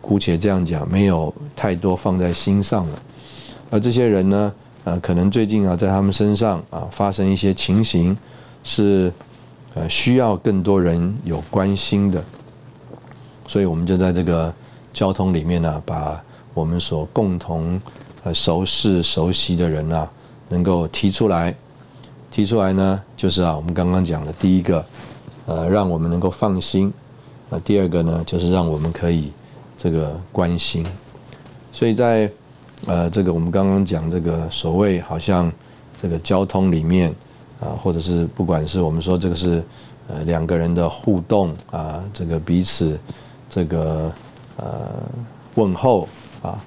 [0.00, 3.02] 姑且这样讲，没有太多放在心上了。
[3.70, 4.52] 而这些人呢，
[4.84, 8.16] 呃，可能最近啊，在他们身上啊发生一些情形，
[8.62, 9.12] 是
[9.74, 12.22] 呃需要更多人有关心的，
[13.46, 14.52] 所以我们就在这个
[14.92, 16.22] 交通里面呢，把
[16.52, 17.80] 我们所共同
[18.22, 20.08] 呃熟识、熟悉的人啊，
[20.48, 21.54] 能够提出来。
[22.30, 24.84] 提出来呢，就是啊，我们刚刚讲的第一个，
[25.46, 26.90] 呃，让我们能够放心；
[27.60, 29.30] 第二个呢，就是让我们可以
[29.76, 30.84] 这个关心。
[31.72, 32.30] 所以在
[32.86, 35.52] 呃这个我们刚刚讲这个所谓好像
[36.00, 37.14] 这个交通里面
[37.60, 39.62] 啊，或者是不管是我们说这个是
[40.08, 42.98] 呃两个人的互动啊，这个彼此
[43.48, 44.12] 这个
[44.56, 44.90] 呃
[45.54, 46.08] 问候
[46.42, 46.58] 啊，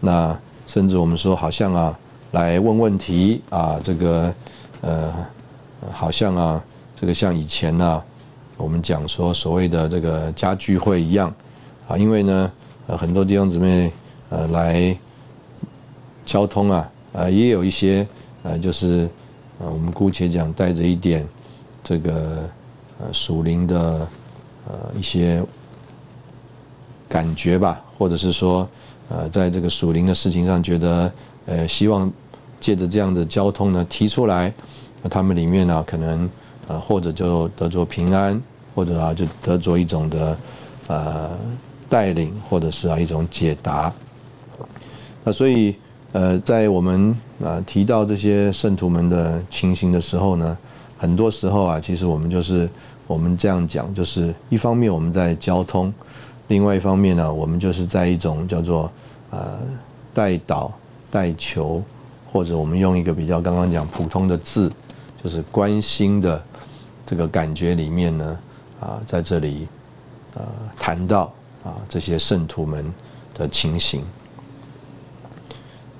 [0.00, 1.98] 那甚至我们说好像啊
[2.32, 4.32] 来问问题啊，这个。
[4.84, 5.14] 呃，
[5.92, 6.60] 好像啊，
[7.00, 8.02] 这个像以前呢，
[8.56, 11.34] 我们讲说所谓的这个家聚会一样，
[11.88, 12.52] 啊，因为呢，
[12.86, 13.92] 呃，很多弟兄姊妹
[14.28, 14.96] 呃来
[16.24, 18.06] 交通啊，呃，也有一些
[18.42, 19.08] 呃，就是
[19.58, 21.26] 呃，我们姑且讲带着一点
[21.82, 22.48] 这个
[23.00, 24.06] 呃属灵的
[24.68, 25.42] 呃一些
[27.08, 28.68] 感觉吧，或者是说
[29.08, 31.12] 呃，在这个属灵的事情上，觉得
[31.46, 32.10] 呃希望
[32.60, 34.52] 借着这样的交通呢提出来。
[35.02, 36.30] 那他们里面呢，可能
[36.68, 38.40] 呃，或者就得着平安，
[38.72, 40.36] 或者啊，就得着一种的
[40.86, 41.30] 呃
[41.88, 43.92] 带领，或者是啊一种解答。
[45.24, 45.74] 那所以
[46.12, 50.56] 呃，在我们啊提到这些圣徒们的情形的时候呢，
[50.96, 52.70] 很多时候啊，其实我们就是
[53.08, 55.92] 我们这样讲，就是一方面我们在交通，
[56.46, 58.88] 另外一方面呢，我们就是在一种叫做
[59.30, 59.58] 呃
[60.14, 60.72] 带导
[61.10, 61.82] 带求，
[62.32, 64.72] 或者我们用一个比较刚刚讲普通的字。
[65.22, 66.42] 就是关心的
[67.04, 68.38] 这个感觉里面呢，
[68.80, 69.66] 啊，在这里，
[70.34, 70.42] 呃，
[70.76, 71.32] 谈到
[71.64, 72.90] 啊这些圣徒们
[73.34, 74.04] 的情形。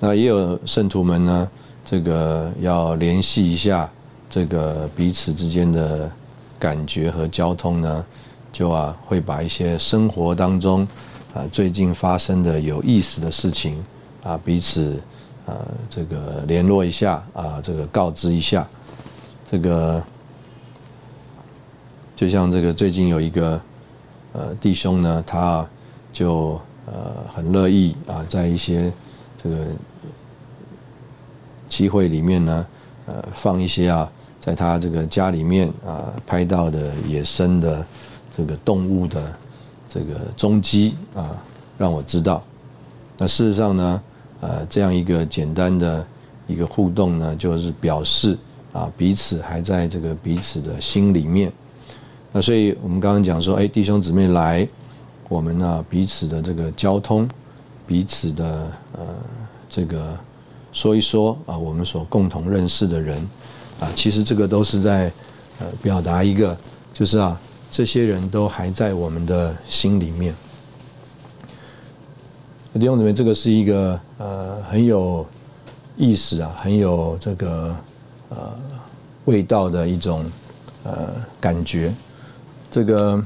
[0.00, 1.50] 那也有圣徒们呢，
[1.84, 3.88] 这个要联系一下
[4.28, 6.10] 这个彼此之间的
[6.58, 8.04] 感觉和交通呢，
[8.52, 10.86] 就啊会把一些生活当中
[11.34, 13.84] 啊最近发生的有意思的事情
[14.22, 15.00] 啊彼此
[15.46, 15.54] 啊
[15.90, 18.66] 这个联络一下啊这个告知一下。
[19.50, 20.02] 这个
[22.14, 23.60] 就像这个最近有一个
[24.32, 25.66] 呃弟兄呢，他
[26.12, 28.92] 就呃很乐意啊，在一些
[29.42, 29.66] 这个
[31.68, 32.66] 机会里面呢，
[33.06, 37.84] 呃放一些啊，在他这个家里面啊拍到的野生的
[38.36, 39.32] 这个动物的
[39.88, 41.36] 这个踪迹啊，
[41.76, 42.42] 让我知道。
[43.18, 44.02] 那事实上呢，
[44.40, 46.06] 呃这样一个简单的
[46.46, 48.38] 一个互动呢，就是表示。
[48.72, 51.52] 啊，彼此还在这个彼此的心里面，
[52.32, 54.66] 那所以我们刚刚讲说，哎，弟兄姊妹来，
[55.28, 57.28] 我们呢彼此的这个交通，
[57.86, 59.06] 彼此的呃
[59.68, 60.16] 这个
[60.72, 63.18] 说一说啊，我们所共同认识的人，
[63.78, 65.12] 啊，其实这个都是在
[65.60, 66.56] 呃表达一个，
[66.94, 67.38] 就是啊，
[67.70, 70.34] 这些人都还在我们的心里面。
[72.74, 75.26] 弟兄姊妹，这个是一个呃很有
[75.96, 77.76] 意思啊，很有这个。
[78.34, 78.50] 呃，
[79.26, 80.24] 味道的一种
[80.84, 81.92] 呃感觉，
[82.72, 83.22] 这个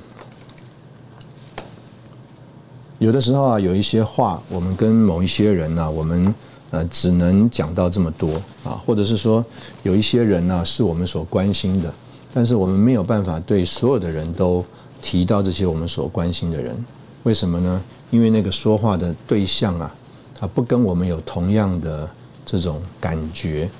[2.98, 6.34] 有的时候啊，有一些话，我们跟某一些人呢，我们
[6.72, 9.44] 呃只能讲到这么多啊，或者是说
[9.84, 11.94] 有一些人呢，是我们所关心的，
[12.34, 14.64] 但是我们没有办法对所有的人都
[15.00, 16.74] 提到这些我们所关心的人，
[17.22, 17.80] 为什么呢？
[18.10, 19.94] 因为那个说话的对象啊，
[20.34, 22.08] 他不跟我们有同样的
[22.44, 23.70] 这种感觉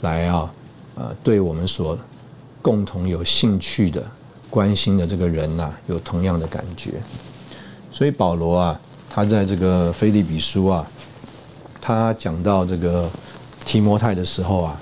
[0.00, 0.52] 来啊。
[0.94, 1.96] 呃，对我们所
[2.60, 4.04] 共同有兴趣的、
[4.52, 6.90] 关心的这个人呐，有同样的感觉。
[7.90, 10.86] 所以保罗啊，他在这个菲利比书啊，
[11.80, 13.08] 他讲到这个
[13.64, 14.78] 提摩太的时候啊，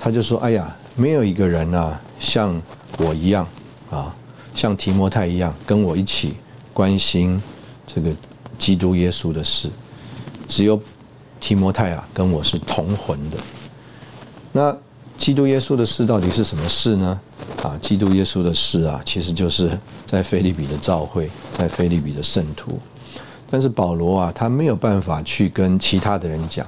[0.00, 2.60] 他就说：“哎呀，没有一个人啊，像
[2.98, 3.46] 我一样
[3.92, 4.12] 啊，
[4.56, 6.34] 像提摩太一样，跟我一起
[6.72, 7.40] 关心
[7.86, 8.10] 这个
[8.58, 9.70] 基督耶稣的事。
[10.48, 10.80] 只有
[11.40, 13.36] 提摩太啊，跟我是同魂的。”
[14.50, 14.76] 那。
[15.18, 17.20] 基督耶稣的事到底是什么事呢？
[17.62, 22.78] 啊，基督耶稣的事啊，其实就是在菲利比的教会，在菲利比的圣徒。
[23.50, 26.66] 但是保罗啊，他没有办法去跟其他的人讲，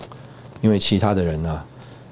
[0.61, 1.63] 因为其他的人呢，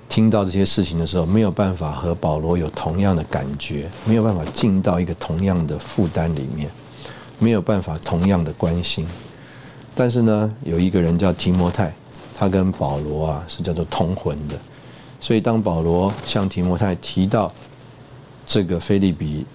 [0.08, 6.70] 听到这些事情的时候，没有办法和保罗有同样的感觉，没有办法进到一个同样的负担里面，
[7.38, 9.06] 没有办法同样的关心。
[9.94, 11.94] 但是呢，有一个人叫提摩太，
[12.36, 14.56] 他跟保罗啊是叫做同魂的。
[15.20, 17.52] 所以，当保罗向提摩太提到
[18.52, 19.46] 这个菲利比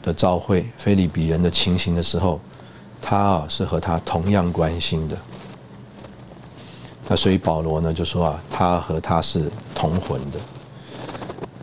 [0.00, 2.40] 的召会菲利比人的情形的时候，
[2.98, 5.18] 他啊是和他同样关心的。
[7.06, 10.38] 那所以保罗呢就说啊，他和他是同魂的。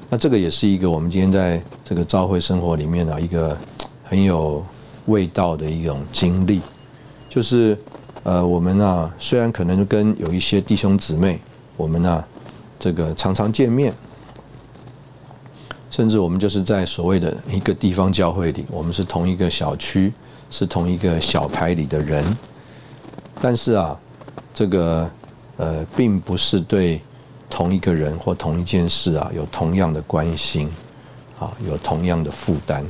[0.08, 3.58] 那这个也是一个我们今天在这个召会生活里面的一个
[4.04, 4.64] 很有
[5.08, 6.62] 味道的一种经历，
[7.28, 7.76] 就是
[8.22, 11.40] 呃我们呢虽然可能跟有一些弟兄姊妹，
[11.76, 12.24] 我们呢
[12.78, 13.92] 这个常常见面，
[15.90, 20.14] 甚至我们就是在所谓的一个地方教会里，我们是同一个小区，
[20.50, 22.24] 是同一个小牌里的人，
[23.42, 24.00] 但是啊
[24.54, 25.10] 这个。
[25.60, 27.02] 呃，并不是对
[27.50, 30.70] 同一个人或同一件事啊有同样的关心，
[31.40, 32.84] 啊，有同样的负担，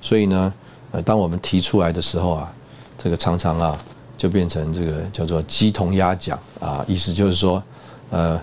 [0.00, 0.52] 所以呢，
[0.90, 2.52] 呃，当我们提出来的时候啊，
[2.98, 3.78] 这个常常啊
[4.18, 7.62] 就变成这个叫做鸡同鸭讲啊，意思就是说，
[8.10, 8.42] 呃，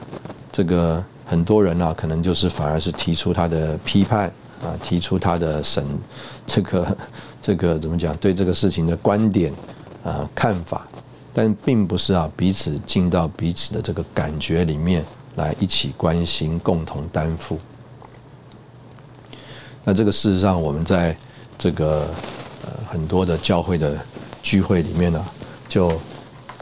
[0.53, 4.27] 这个很多人啊，可能就是反而是提出他的批判
[4.63, 5.85] 啊，提出他的审，
[6.47, 6.97] 这个
[7.39, 9.53] 这个怎么讲，对这个事情的观点
[10.03, 10.87] 啊看法。
[11.31, 15.05] 但并不是啊，彼此进到彼此的这个感觉里面
[15.35, 17.59] 来一起关心、共同担负。
[19.83, 21.15] 那这个事实上，我们在
[21.59, 22.07] 这个
[22.65, 23.95] 呃很多的教会的
[24.41, 25.23] 聚会里面呢，
[25.69, 25.93] 就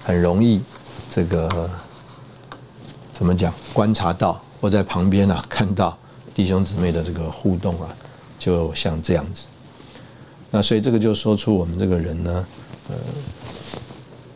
[0.03, 0.61] 很容易
[1.09, 1.69] 这个
[3.13, 3.53] 怎么讲？
[3.73, 5.97] 观察到或在旁边啊看到
[6.33, 7.89] 弟兄姊妹的这个互动啊，
[8.37, 9.45] 就像这样子。
[10.51, 12.45] 那所以这个就说出我们这个人呢，
[12.89, 12.95] 呃。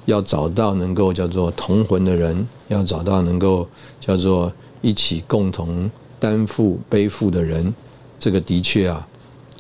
[0.06, 3.70] 要找到能够叫做同魂的人，要找到能够
[4.00, 4.52] 叫做
[4.82, 7.72] 一起共同担负背负的人，
[8.20, 9.08] 这个的确啊，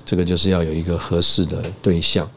[0.03, 2.27] 这个就是要有一个合适的对象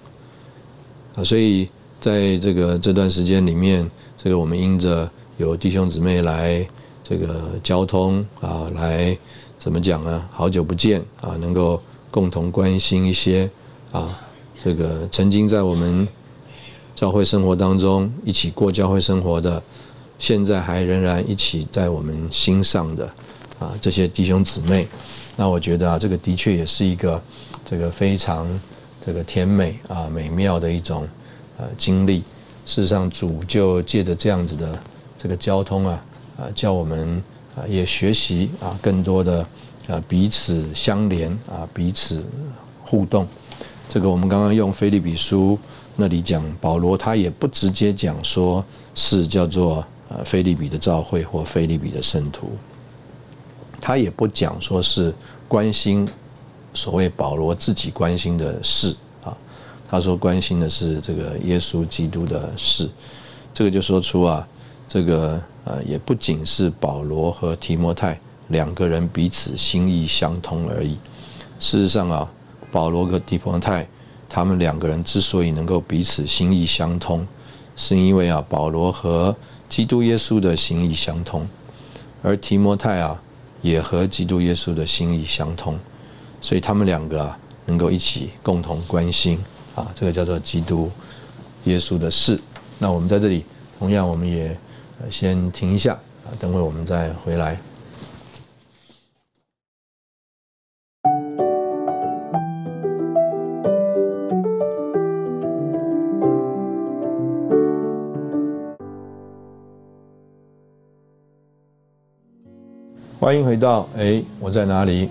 [1.16, 1.25] 啊。
[1.25, 1.66] 所以
[1.99, 3.91] 在这个这段时间里面，
[4.22, 6.64] 这个我们因着有弟兄姊妹来
[7.05, 9.17] 这个交通啊，来
[9.57, 10.29] 怎么讲呢？
[10.33, 11.81] 好久不见啊，能够
[12.11, 13.49] 共同关心一些
[13.93, 14.19] 啊，
[14.65, 16.09] 这个曾经在我们。
[16.97, 19.61] 教会生活当中一起过教会生活的，
[20.21, 23.05] 现在还仍然一起在我们心上的
[23.59, 24.87] 啊这些弟兄姊妹，
[25.35, 27.21] 那我觉得啊这个的确也是一个
[27.69, 28.49] 这个非常
[29.05, 31.07] 这个甜美啊美妙的一种
[31.59, 32.19] 呃经历。
[32.65, 34.81] 事实上主就借着这样子的
[35.19, 36.01] 这个交通啊
[36.37, 37.22] 啊叫我们
[37.57, 39.47] 啊也学习啊更多的
[39.89, 42.24] 啊彼此相连啊彼此
[42.85, 43.26] 互动。
[43.89, 45.59] 这个我们刚刚用菲利比书。
[45.97, 48.64] 那里讲保罗，他也不直接讲说
[48.97, 52.51] 是叫做呃菲利比的教会或菲利比的圣徒，
[53.80, 55.14] 他也不讲说是
[55.47, 56.05] 关心
[56.72, 59.37] 所谓保罗自己关心的事啊，
[59.89, 62.91] 他说关心的是这个耶稣基督的事，
[63.55, 64.45] 这个就说出啊，
[64.89, 70.97] 这个呃也不仅是保罗和提摩太两个人彼此心意相通而已，
[71.59, 72.31] 事实上啊，
[72.71, 73.87] 保罗和提摩太。
[74.27, 77.25] 他们两个人之所以能够彼此心意相通，
[77.77, 79.37] 是因为啊，保罗和
[79.69, 81.47] 基督耶稣的心意相通，
[82.21, 83.23] 而提摩太啊，
[83.62, 85.79] 也和基督耶稣的心意相通，
[86.41, 89.39] 所以他们两个啊，能够一起共同关心
[89.77, 90.91] 啊，这个叫做基督
[91.65, 92.41] 耶稣的事。
[92.79, 93.45] 那我们在这里，
[93.79, 94.59] 同样我们也
[95.11, 97.59] 先停一下啊，等会我们再回来。
[113.21, 115.09] 欢迎回到哎，我在哪里？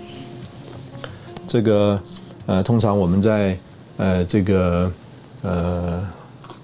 [1.48, 2.00] 这个
[2.46, 3.58] 呃，通常我们在
[3.96, 4.92] 呃这个
[5.42, 6.06] 呃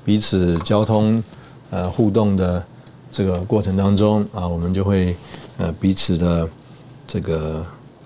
[0.05, 1.23] 彼此交通
[1.71, 2.65] 呃互动的
[3.13, 5.17] 这个过程当中啊，我们就会
[5.59, 6.49] 呃彼此的
[7.07, 7.65] 这个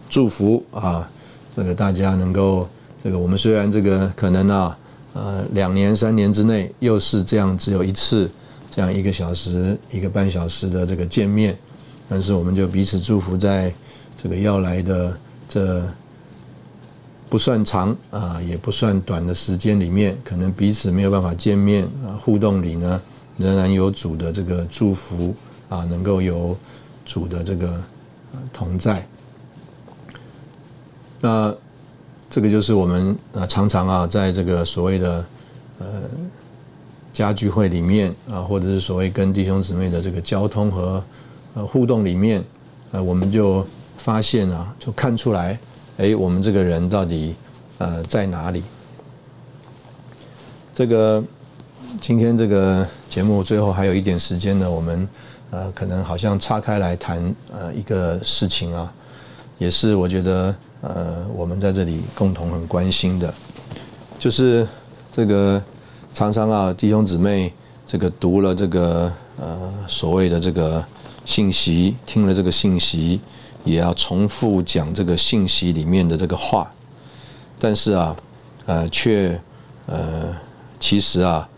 [0.09, 1.09] 祝福啊，
[1.57, 2.69] 这个大家能够
[3.03, 4.79] 这个我们虽然这个可能啊
[5.13, 8.31] 呃两年三年之内又是这样只有一次
[8.71, 11.57] 这样一个小时一个半小时的这个见面。
[12.07, 13.73] 但是我们就彼此祝福，在
[14.23, 15.83] 这个要来的这
[17.31, 23.01] 不算长啊，也不算短的时间里面，可能彼此没有办法见面啊，互动里呢，
[23.37, 25.35] 仍然有主的这个祝福
[25.69, 26.57] 啊，能够有
[27.05, 27.81] 主的这个
[28.53, 29.07] 同在。
[31.21, 31.55] 那
[32.31, 35.25] 这个就是我们啊，常常啊，在这个所谓的
[35.79, 35.87] 呃
[37.13, 41.03] 家聚会里面啊，或者是所谓跟弟兄姊妹的这个交通和。
[41.57, 42.43] 呃，互动里面，
[42.91, 43.65] 呃，我们就
[43.97, 45.57] 发现啊，就看出来，
[45.99, 47.33] 哎，我们这个人到底
[47.79, 48.65] 呃在哪里？
[50.75, 51.23] 这个
[52.01, 55.09] 今天这个节目最后还有一点时间呢，我们
[55.51, 58.93] 呃可能好像岔开来谈呃一个事情啊，
[59.59, 63.33] 也是我觉得呃我们在这里共同很关心的，
[64.19, 64.67] 就是
[65.13, 65.63] 这个
[66.13, 67.53] 常常啊，弟兄姊妹
[67.87, 70.85] 这个读了这个呃所谓的这个
[71.25, 73.21] 信息，听了这个信息，
[73.65, 76.71] 也要重复讲这个信息里面的这个话，
[77.59, 78.17] 但是啊，
[78.67, 79.41] 呃，却
[79.87, 80.35] 呃，
[80.81, 81.49] 其实啊，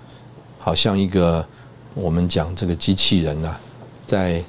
[0.67, 1.47] 好像一个
[1.95, 3.57] 我们讲这个机器人啊，
[4.05, 4.43] 在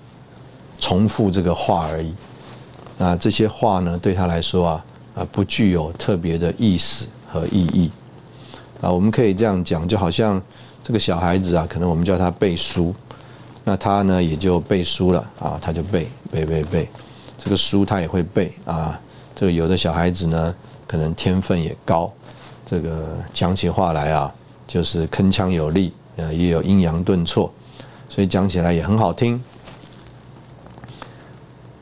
[0.80, 2.12] 重复这个话而已。
[2.98, 7.92] 那这些话呢，对他来说啊，啊，不具有特别的意思和意义。
[8.82, 10.42] 啊，我们可以这样讲，就好像
[10.84, 12.96] 这个小孩子啊，可能我们叫他背书，
[13.64, 16.90] 那他呢也就背书了啊，他就背背背背，
[17.38, 19.00] 这个书他也会背啊。
[19.36, 20.56] 这个有的小孩子呢，
[20.88, 22.12] 可能天分也高，
[22.66, 24.34] 这个讲起话来啊，
[24.66, 27.52] 就是铿锵有力，呃，也有阴阳顿挫，
[28.10, 29.42] 所以讲起来也很好听。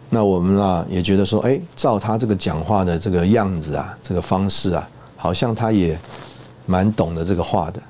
[0.10, 5.98] 那我们啊也觉得说，哎，照他这个讲话的这个样子啊，这个方式啊，好像他也
[6.66, 7.82] 蛮懂得这个话的。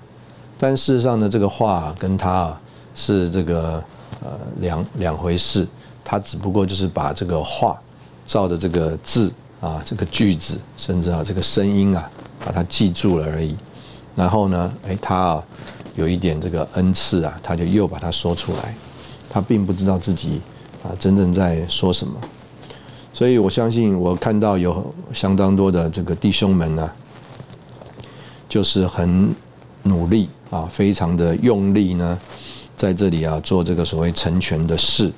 [0.57, 2.61] 但事实上呢，这个话跟他啊
[2.95, 3.83] 是这个
[4.23, 5.67] 呃两两回事。
[6.07, 7.81] 他只不过就是把这个话
[8.25, 12.07] 照着这个字啊，这个句子，甚至啊这个声音啊，
[12.45, 13.57] 把它记住了而已。
[14.15, 15.43] 然后呢，哎，他啊
[15.95, 18.75] 有一点这个恩赐啊，他就又把它说出来。
[19.29, 20.41] 他并不知道自己。
[20.83, 22.13] 啊，真正在说什么？
[23.11, 26.91] 所以我相信，我看到有相当多的这个弟兄们呢，
[28.47, 29.33] 就是很
[29.81, 32.19] 努力啊，非常的用力呢，
[32.77, 35.11] 在这里啊做这个所谓成全的事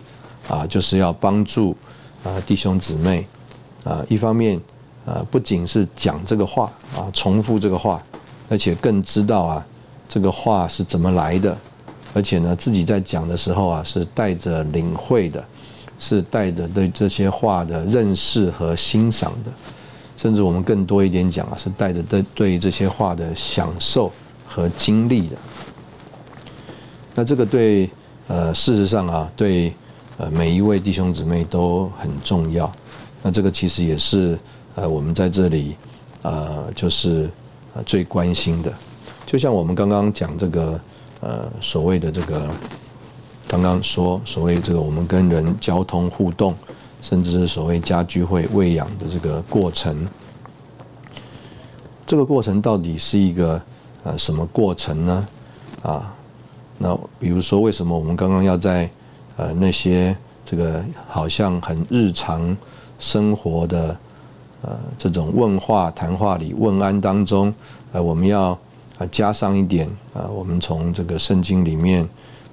[0.48, 1.76] 啊，就是要帮助
[2.24, 3.28] 啊弟兄姊妹
[3.84, 4.58] 啊，一方面
[5.06, 8.02] 啊不仅是讲这个话啊，重复这个话，
[8.48, 9.68] 而且更知道啊
[10.08, 11.58] 这个话是怎么来的，
[12.14, 15.44] 而且呢自己在讲的时候啊是带着领会的。
[16.00, 19.52] 是带着对这些话的认识和欣赏的，
[20.16, 24.12] 甚至我们更多一点讲啊，是带着对对这些话的享受
[24.46, 25.36] 和经历的。
[27.16, 27.90] 那这个对
[28.28, 29.74] 呃，事实上啊，对
[30.20, 32.72] 呃每一位弟兄姊妹都很重要。
[33.24, 34.38] 那这个其实也是
[34.76, 35.76] 呃我们在这里
[36.22, 37.28] 呃就是
[37.74, 38.72] 呃最关心的。
[39.28, 40.80] 就像我们刚刚讲这个
[41.22, 42.50] 呃所谓的这个。
[43.50, 46.54] 刚刚说所谓这个我们跟人交通互动，
[47.02, 50.06] 甚至是所谓家聚会喂养的这个过程，
[52.06, 53.62] 这个过程到底是一个
[54.04, 55.28] 呃什么过程呢？
[55.82, 56.14] 啊，
[56.78, 58.90] 那比如说为什么我们刚刚要在
[59.38, 60.14] 呃那些
[60.44, 62.54] 这个好像很日常
[63.00, 63.98] 生活的
[64.62, 67.54] 呃这种问话谈话里问安当中，
[67.94, 68.60] 呃我们要
[68.98, 72.08] 啊加上一点啊我们从这个圣经里面。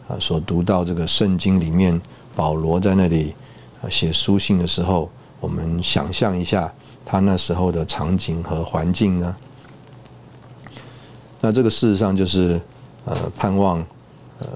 [0.07, 1.99] 啊，所读到这个圣经里面，
[2.37, 3.35] 保罗在那里
[3.81, 6.71] 啊写书信的时候，我们想象一下
[7.07, 9.35] 他那时候的场景和环境呢？
[11.41, 12.61] 那这个事实上就是
[13.07, 13.79] 呃盼望
[14.41, 14.49] 呃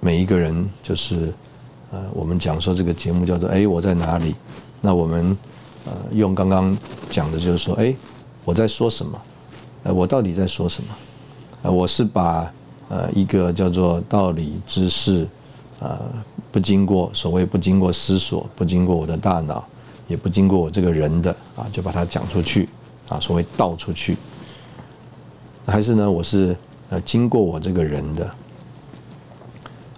[0.00, 1.30] 每一个人就是
[1.90, 4.34] 呃我们讲说这个节目叫做哎我在哪里？
[4.80, 5.36] 那我们
[5.84, 6.74] 呃用刚刚
[7.10, 7.94] 讲的就是说哎
[8.46, 9.20] 我在说什么？
[9.82, 10.88] 呃我到底在说什么？
[11.62, 12.52] 呃我是把。
[12.92, 15.24] 呃，一个叫做道理知识，
[15.78, 15.96] 呃，
[16.50, 19.64] 不经过所谓不经过思索，不经过我的大脑，
[20.08, 22.68] 也不经过我这个人的啊，就把它讲出去
[23.08, 24.16] 啊，所谓道出去，
[25.66, 26.56] 还是呢，我是
[26.88, 28.28] 呃经过我这个人的，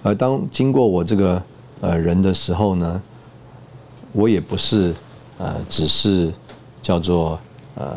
[0.03, 1.43] 而当经过我这个
[1.81, 3.03] 呃人的时候呢，
[4.13, 4.95] 我也不是
[5.39, 6.31] 呃只是
[6.83, 7.41] 叫做
[7.77, 7.97] 呃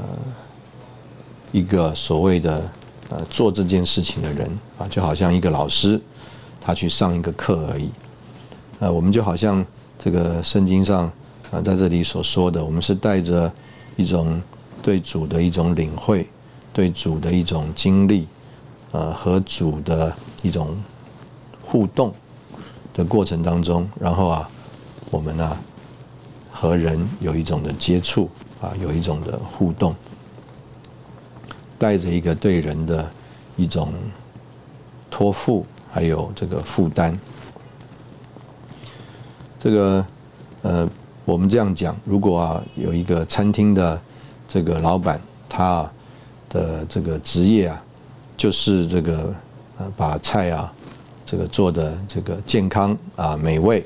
[1.52, 2.64] 一个所谓的。
[3.10, 6.02] 呃，做这件事情的人啊，就好像一个老师，
[6.60, 7.90] 他去上一个课而已。
[8.80, 9.64] 呃，我们就好像
[10.00, 11.12] 这个圣经上
[11.52, 13.52] 啊，在这里所说的，我们是带着
[13.96, 14.42] 一种
[14.82, 16.28] 对主的一种领会，
[16.74, 18.28] 对主的一种经历，
[18.92, 20.76] 呃，和主的一种
[21.62, 22.12] 互动
[22.94, 24.50] 的过程当中，然后啊，
[25.12, 25.56] 我们呢
[26.52, 28.30] 和人有一种的接触
[28.60, 29.96] 啊，有一种的互动。
[31.78, 33.10] 带着一个对人的
[33.56, 33.94] 一种
[35.10, 37.14] 托付，还有这个负担。
[39.60, 40.06] 这个
[40.62, 40.90] 呃，
[41.26, 44.00] 我们这样讲，如果啊有一个餐厅的
[44.48, 45.20] 这个老板，
[45.50, 45.90] 他
[46.50, 47.84] 的这个职业啊，
[48.38, 49.34] 就是这个
[49.78, 50.72] 呃把菜啊
[51.26, 53.84] 这个做的这个健康啊美味，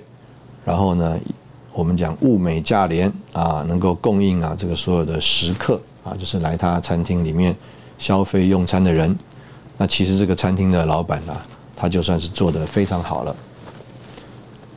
[0.65, 1.19] 然后呢，
[1.73, 7.55] 我们讲物美价廉啊，能够供应啊这个所有的食客啊，就是来他餐厅里面。
[7.99, 9.15] 消费用餐的人，
[9.77, 11.37] 那其实这个餐厅的老板呢，
[11.75, 13.35] 他就算是做的非常好了。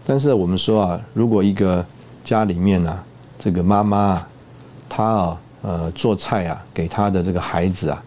[0.04, 1.82] 但是我们说啊，如果一个
[2.24, 3.02] 家里面呢，
[3.38, 4.28] 这个妈妈啊，
[4.88, 8.02] 她啊，呃，做菜啊，给她的这个孩子啊，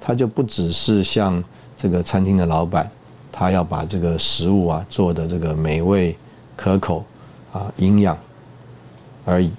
[0.00, 1.42] 他就不只是像
[1.76, 2.90] 这个餐厅的老板，
[3.30, 6.16] 他要把这个食物啊做的这个美味
[6.56, 7.04] 可口
[7.52, 8.16] 啊营养
[9.26, 9.50] 而已。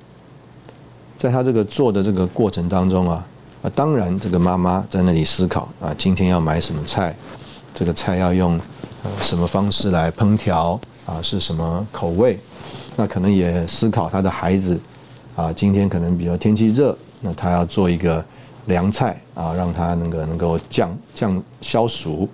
[1.17, 3.25] 在他这个做的这个过程当中啊，
[3.61, 7.15] 啊，当然这个妈妈在那里思考啊，今天要买什么菜，
[7.73, 8.59] 这个菜要用
[9.03, 12.39] 呃什么方式来烹调啊，是什么口味？
[12.95, 14.79] 那可能也思考他的孩子
[15.35, 18.23] 啊，今天可能比较天气热，那他要做一个
[18.65, 22.29] 凉菜啊，让他那个能够降降消暑。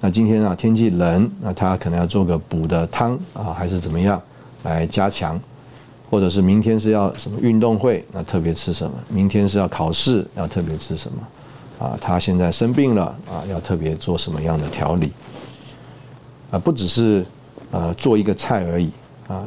[0.00, 4.20] 那今天啊天气冷，那他可能要做个补的汤啊，还是怎么样
[4.62, 5.40] 来加强？
[6.10, 8.92] 或者是明天是要什么运动会，那特别吃什么？
[9.08, 11.86] 明天是要考试，要特别吃什么？
[11.86, 15.12] 啊，他现在生病了啊，要特别做什么样的调理？
[16.50, 17.24] 啊，不只是
[17.70, 18.90] 呃做一个菜而已
[19.28, 19.46] 啊，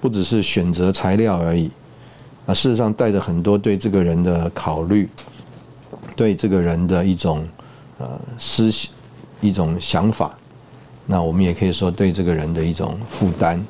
[0.00, 1.68] 不只是选择材料而已
[2.46, 5.08] 啊，事实上带着很多对这个人的考虑，
[6.14, 7.44] 对这个人的一种
[7.98, 8.90] 呃思想、
[9.40, 10.34] 一种想法，
[11.04, 13.60] 那我们也可以说对这个人的一种负担。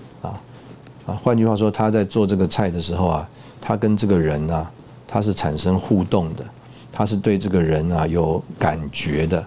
[1.22, 3.28] 换句话说，他在做这个菜的时候啊，
[3.60, 4.66] 他跟这个人呢，
[5.06, 6.44] 他是产生互动的，
[6.92, 9.38] 他是对这个人啊有感觉的。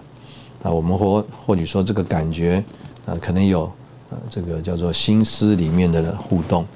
[0.62, 2.62] 啊，我们或或许说这个感觉，
[3.06, 3.70] 啊，可能有
[4.10, 6.66] 呃这个叫做心思里面的互动，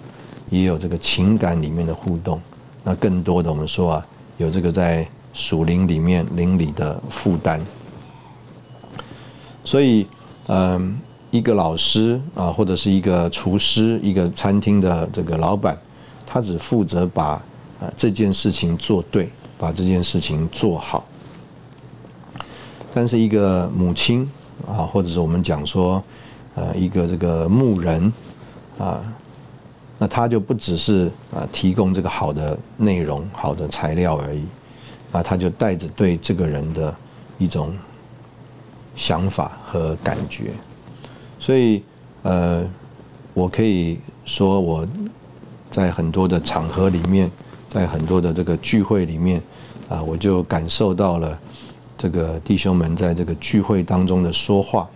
[0.51, 2.41] 也有这个情感里面的互动。
[2.85, 7.61] 那更多的我们说啊，有这个在属灵里面灵里的负担。
[9.65, 10.07] 所以，
[10.47, 10.99] 嗯。
[11.31, 15.77] 一个老师啊，或者是一个厨师，一个餐厅的这个老板，
[16.27, 17.33] 他只负责把
[17.81, 21.05] 啊这件事情做对，把这件事情做好。
[22.95, 24.29] 但是一个母亲
[24.67, 26.03] 啊，或者是我们讲说，
[26.55, 28.11] 呃，一个这个牧人
[28.79, 29.01] 啊，
[29.99, 34.45] 那他就不只是啊提供这个好的内容、好的材料而已，
[35.13, 36.97] 啊，他就带着对这个人的
[37.37, 37.77] 一种
[38.97, 40.53] 想法和感觉。
[41.49, 41.83] 所以，
[42.25, 42.63] 呃，
[43.33, 44.87] 我可以说我
[45.71, 47.31] 在很多的场合里面，
[47.71, 49.43] 在很多的这个聚会里面，
[49.89, 51.39] 啊，我就感受到了
[51.97, 54.87] 这个弟兄们在这个聚会当中的说话。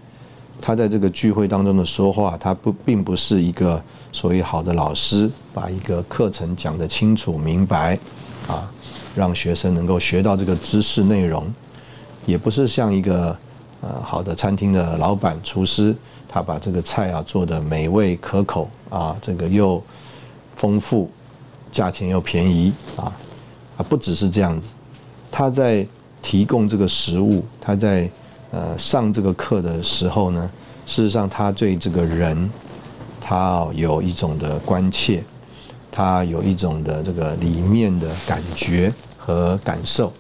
[0.60, 3.82] 他在这个聚会当中的说话，他不并不是一个
[4.12, 7.98] 所谓好的老师，把一个课程讲得清楚明白，
[8.46, 8.70] 啊，
[9.16, 11.50] 让学生能够学到这个知识内容，
[12.26, 13.34] 也不是像一个
[13.80, 15.96] 呃好的餐厅的老板厨师。
[16.32, 19.82] 他把这个菜啊做的美味可口啊，这个又
[20.56, 21.10] 丰富，
[21.70, 23.12] 价钱又便宜啊，
[23.76, 24.66] 啊不只是这样子，
[25.30, 25.86] 他在
[26.22, 28.08] 提供这个食物，他在
[28.50, 30.50] 呃上这个课的时候呢，
[30.86, 32.50] 事实上他对这个人，
[33.20, 35.22] 他有一种的关切，
[35.90, 40.10] 他有一种的这个里面的感觉和感受，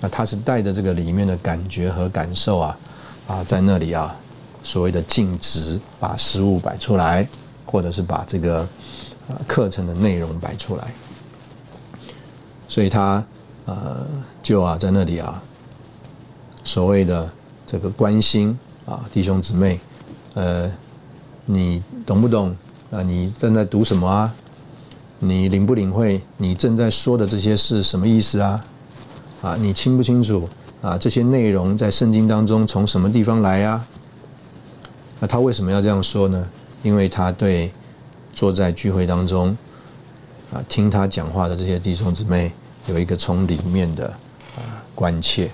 [0.00, 2.78] 那他是带着这个里面的感觉和感受啊
[3.26, 4.14] 啊在那里啊。
[4.62, 7.26] 所谓的尽职，把食物摆出来，
[7.64, 8.66] 或者是把这个
[9.28, 10.92] 呃课程的内容摆出来，
[12.68, 13.24] 所以他
[13.64, 14.06] 呃
[14.42, 15.42] 就啊在那里啊，
[16.64, 17.28] 所谓的
[17.66, 19.80] 这个关心啊弟兄姊妹，
[20.34, 20.70] 呃
[21.46, 22.54] 你懂不懂
[22.90, 23.02] 啊？
[23.02, 24.32] 你正在读什么啊？
[25.18, 28.60] 你领不领会你正在说的这些是什么意思啊？
[29.42, 30.48] 啊，你清不清楚
[30.80, 30.96] 啊？
[30.96, 33.84] 这些内容在圣经当中从什么地方来呀？
[35.20, 36.48] 那他为什么要这样说呢？
[36.82, 37.70] 因为他对
[38.32, 39.54] 坐在聚会当中
[40.50, 42.50] 啊听他讲话的这些弟兄姊妹
[42.86, 44.06] 有一个从里面的
[44.56, 45.50] 啊关切。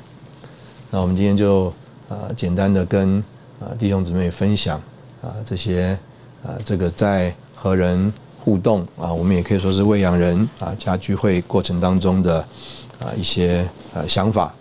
[0.93, 1.67] 那我们今天就
[2.09, 3.19] 啊简单的跟
[3.59, 4.81] 啊弟兄姊妹分享
[5.21, 5.99] 啊这些
[6.45, 12.39] 啊这个在和人互动啊，我们也可以说是喂养人啊加聚会过程当中的
[13.01, 14.55] 啊一些呃想法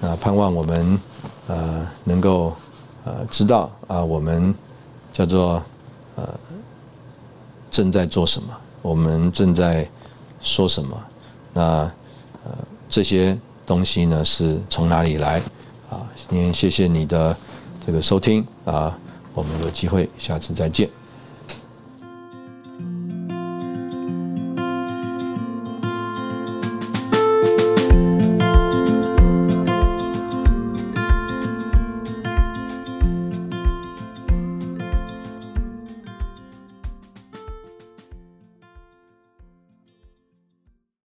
[0.00, 1.00] 啊，盼望我们
[1.48, 2.54] 呃能够。
[3.04, 4.54] 呃，知道啊，我们
[5.12, 5.62] 叫做
[6.16, 6.28] 呃
[7.70, 8.48] 正在做什么，
[8.80, 9.88] 我们正在
[10.40, 11.02] 说什么，
[11.52, 11.62] 那
[12.44, 12.52] 呃
[12.88, 13.36] 这些
[13.66, 15.40] 东西呢是从哪里来
[15.90, 16.06] 啊？
[16.28, 17.36] 今天谢谢你的
[17.84, 18.96] 这个收听啊，
[19.34, 20.88] 我们有机会下次再见。